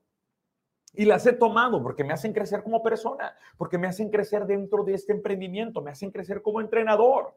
Y 0.94 1.06
las 1.06 1.26
he 1.26 1.34
tomado 1.34 1.82
porque 1.82 2.04
me 2.04 2.14
hacen 2.14 2.34
crecer 2.34 2.64
como 2.64 2.84
persona, 2.84 3.34
porque 3.58 3.78
me 3.78 3.88
hacen 3.88 4.10
crecer 4.10 4.46
dentro 4.46 4.84
de 4.84 4.96
este 4.96 5.14
emprendimiento, 5.14 5.82
me 5.82 5.92
hacen 5.92 6.12
crecer 6.12 6.42
como 6.42 6.62
entrenador. 6.62 7.36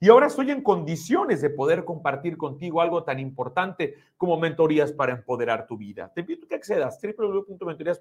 Y 0.00 0.10
ahora 0.10 0.28
estoy 0.28 0.52
en 0.52 0.62
condiciones 0.62 1.40
de 1.40 1.50
poder 1.50 1.84
compartir 1.84 2.36
contigo 2.36 2.80
algo 2.80 3.02
tan 3.02 3.18
importante 3.18 3.96
como 4.16 4.38
mentorías 4.38 4.92
para 4.92 5.12
empoderar 5.12 5.66
tu 5.66 5.76
vida. 5.76 6.12
Te 6.14 6.20
invito 6.20 6.46
a 6.46 6.48
que 6.48 6.54
accedas 6.54 7.00
www.mentorías 7.02 7.98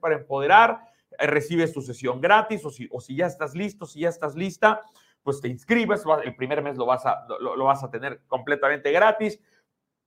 recibes 1.19 1.73
tu 1.73 1.81
sesión 1.81 2.21
gratis 2.21 2.63
o 2.65 2.69
si, 2.69 2.87
o 2.91 2.99
ya 3.07 3.27
estás 3.27 3.55
listo, 3.55 3.85
si 3.85 4.01
ya 4.01 4.09
estás 4.09 4.35
lista, 4.35 4.81
pues 5.23 5.41
te 5.41 5.47
inscribes, 5.47 6.03
el 6.23 6.35
primer 6.35 6.61
mes 6.61 6.77
lo 6.77 6.85
vas, 6.85 7.05
a, 7.05 7.25
lo, 7.39 7.63
vas 7.63 7.83
a 7.83 7.91
tener 7.91 8.21
completamente 8.27 8.91
gratis, 8.91 9.39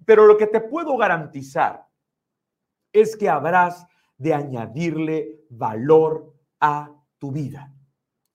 pero 0.07 0.27
lo 0.27 0.37
que 0.37 0.47
te 0.47 0.61
puedo 0.61 0.97
garantizar 0.97 1.87
es 2.93 3.17
que 3.17 3.29
habrás 3.29 3.87
de 4.17 4.35
añadirle 4.35 5.45
valor 5.51 6.35
a 6.59 6.91
tu 7.19 7.33
vida. 7.33 7.73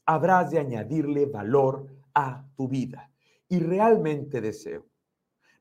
Habrás 0.06 0.51
de 0.51 0.60
añadirle 0.60 1.25
valor 1.25 1.88
a 2.13 2.45
tu 2.56 2.67
vida. 2.67 3.12
Y 3.47 3.60
realmente 3.60 4.41
deseo, 4.41 4.86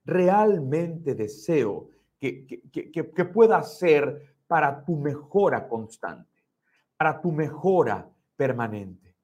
realmente 0.05 1.15
deseo 1.15 1.89
que, 2.21 2.47
que, 2.47 2.91
que, 2.91 3.11
que 3.11 3.25
pueda 3.25 3.63
ser 3.63 4.35
para 4.47 4.85
tu 4.85 4.97
mejora 4.97 5.67
constante, 5.69 6.34
para 7.05 7.21
tu 7.21 7.33
mejora 7.33 8.11
permanente 8.35 9.15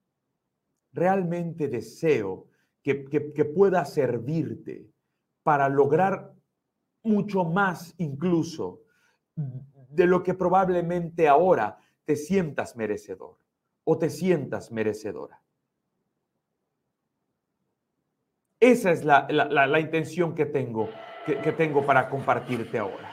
realmente 0.92 1.66
deseo 1.66 2.46
que, 2.82 2.94
pueda 3.54 3.86
servirte 3.86 4.86
para 5.42 5.66
lograr 5.70 6.30
mucho 7.02 7.42
más 7.46 7.94
incluso 7.96 8.82
de 9.34 10.06
lo 10.06 10.22
que 10.22 10.34
probablemente 10.34 11.26
ahora 11.26 11.78
te 12.04 12.16
sientas 12.16 12.76
merecedor 12.76 13.38
o 13.84 13.96
te 13.96 14.10
sientas 14.10 14.70
merecedora. 14.70 15.42
Esa 18.60 18.90
es 18.90 19.06
la, 19.06 19.80
intención 19.80 20.34
que 20.34 20.44
tengo, 20.44 20.90
que 21.24 21.52
tengo 21.52 21.86
para 21.86 22.10
compartirte 22.10 22.78
ahora. 22.78 23.09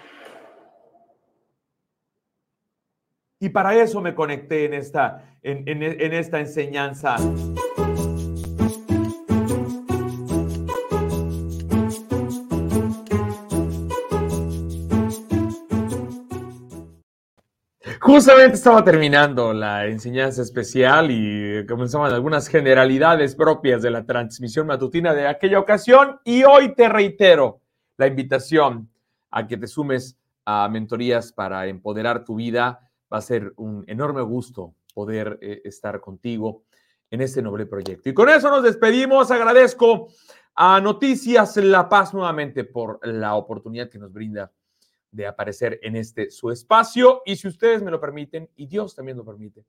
Y 3.40 3.50
para 3.50 3.76
eso 3.76 4.02
me 4.02 4.16
conecté 4.16 4.66
en 4.66 4.74
esta, 4.74 5.38
en, 5.44 5.84
esta 5.84 6.40
enseñanza. 6.40 7.18
Justamente 18.02 18.56
estaba 18.56 18.84
terminando 18.84 19.54
la 19.54 19.86
enseñanza 19.86 20.42
especial 20.42 21.12
y 21.12 21.64
comenzaban 21.68 22.12
algunas 22.12 22.48
generalidades 22.48 23.36
propias 23.36 23.84
de 23.84 23.92
la 23.92 24.04
transmisión 24.06 24.66
matutina 24.66 25.14
de 25.14 25.28
aquella 25.28 25.60
ocasión 25.60 26.20
y 26.24 26.44
hoy 26.44 26.74
te 26.74 26.90
reitero 26.90 27.62
la 27.98 28.08
invitación 28.08 28.90
a 29.30 29.46
que 29.46 29.58
te 29.58 29.68
sumes 29.68 30.18
a 30.46 30.68
mentorías 30.70 31.32
para 31.34 31.68
empoderar 31.68 32.24
tu 32.24 32.36
vida 32.36 32.87
Va 33.12 33.18
a 33.18 33.22
ser 33.22 33.54
un 33.58 33.84
enorme 33.88 34.22
gusto 34.22 34.76
poder 34.94 35.38
eh, 35.42 35.62
estar 35.64 36.00
contigo 36.02 36.64
en 37.10 37.22
este 37.22 37.42
noble 37.42 37.66
proyecto. 37.66 38.10
Y 38.10 38.14
con 38.14 38.30
eso 38.30 38.50
nos 38.50 38.64
despedimos. 38.64 39.32
Agradezco 39.32 40.10
a 40.56 40.82
Noticias 40.82 41.56
La 41.58 41.88
Paz 41.88 42.14
nuevamente 42.14 42.64
por 42.64 43.00
la 43.08 43.36
oportunidad 43.36 43.90
que 43.90 44.00
nos 44.00 44.12
brinda 44.12 44.52
de 45.12 45.28
aparecer 45.28 45.80
en 45.84 45.96
este 45.96 46.32
su 46.32 46.52
espacio. 46.52 47.22
Y 47.26 47.36
si 47.36 47.48
ustedes 47.48 47.82
me 47.82 47.92
lo 47.92 48.02
permiten, 48.02 48.50
y 48.56 48.68
Dios 48.68 48.96
también 48.96 49.18
lo 49.18 49.26
permite, 49.26 49.64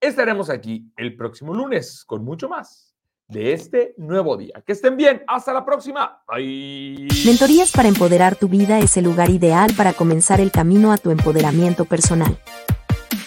estaremos 0.00 0.50
aquí 0.50 0.90
el 0.96 1.16
próximo 1.16 1.54
lunes 1.54 2.04
con 2.04 2.24
mucho 2.24 2.48
más 2.48 2.94
de 3.28 3.52
este 3.52 3.94
nuevo 3.96 4.36
día. 4.36 4.62
Que 4.66 4.72
estén 4.72 4.96
bien. 4.96 5.22
Hasta 5.26 5.52
la 5.52 5.64
próxima. 5.64 6.22
Bye. 6.28 7.08
Mentorías 7.24 7.72
para 7.72 7.88
empoderar 7.88 8.36
tu 8.36 8.48
vida 8.48 8.78
es 8.78 8.96
el 8.96 9.04
lugar 9.04 9.30
ideal 9.30 9.72
para 9.76 9.92
comenzar 9.92 10.40
el 10.40 10.50
camino 10.50 10.92
a 10.92 10.98
tu 10.98 11.10
empoderamiento 11.10 11.84
personal. 11.84 12.38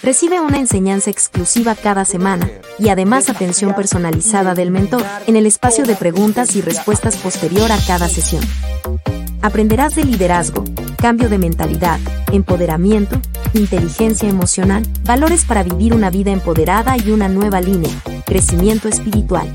Recibe 0.04 0.40
una 0.40 0.60
enseñanza 0.60 1.10
exclusiva 1.10 1.76
cada 1.76 2.06
semana 2.06 2.50
y 2.78 2.90
además 2.90 3.30
atención 3.30 3.74
personalizada 3.74 4.54
del 4.54 4.70
mentor 4.70 5.04
en 5.26 5.36
el 5.36 5.46
espacio 5.46 5.86
de 5.86 5.96
preguntas 5.96 6.56
y 6.56 6.62
respuestas 6.62 7.18
posterior 7.18 7.72
a 7.72 7.80
cada 7.88 8.08
sesión. 8.08 8.44
Aprenderás 9.42 9.96
de 9.96 10.04
liderazgo, 10.04 10.64
cambio 10.98 11.30
de 11.30 11.40
mentalidad, 11.40 12.00
empoderamiento, 12.32 13.20
inteligencia 13.54 14.30
emocional, 14.30 14.84
valores 15.04 15.46
para 15.46 15.64
vivir 15.64 15.94
una 15.94 16.12
vida 16.12 16.32
empoderada 16.32 16.96
y 16.98 17.10
una 17.10 17.28
nueva 17.28 17.60
línea, 17.60 17.92
crecimiento 18.26 18.88
espiritual. 18.88 19.52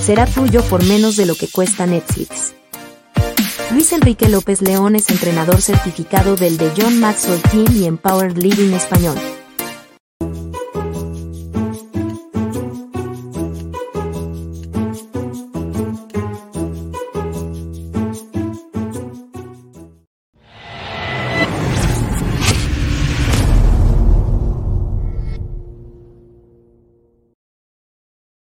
Será 0.00 0.26
tuyo 0.26 0.62
por 0.64 0.84
menos 0.84 1.16
de 1.16 1.26
lo 1.26 1.34
que 1.34 1.48
cuesta 1.48 1.86
Netflix. 1.86 2.54
Luis 3.72 3.92
Enrique 3.92 4.28
López 4.28 4.62
León 4.62 4.96
es 4.96 5.10
entrenador 5.10 5.60
certificado 5.60 6.36
del 6.36 6.56
de 6.56 6.72
John 6.76 6.98
Maxwell 6.98 7.42
Team 7.42 7.66
y 7.74 7.86
Empowered 7.86 8.36
Living 8.36 8.72
Español 8.74 9.16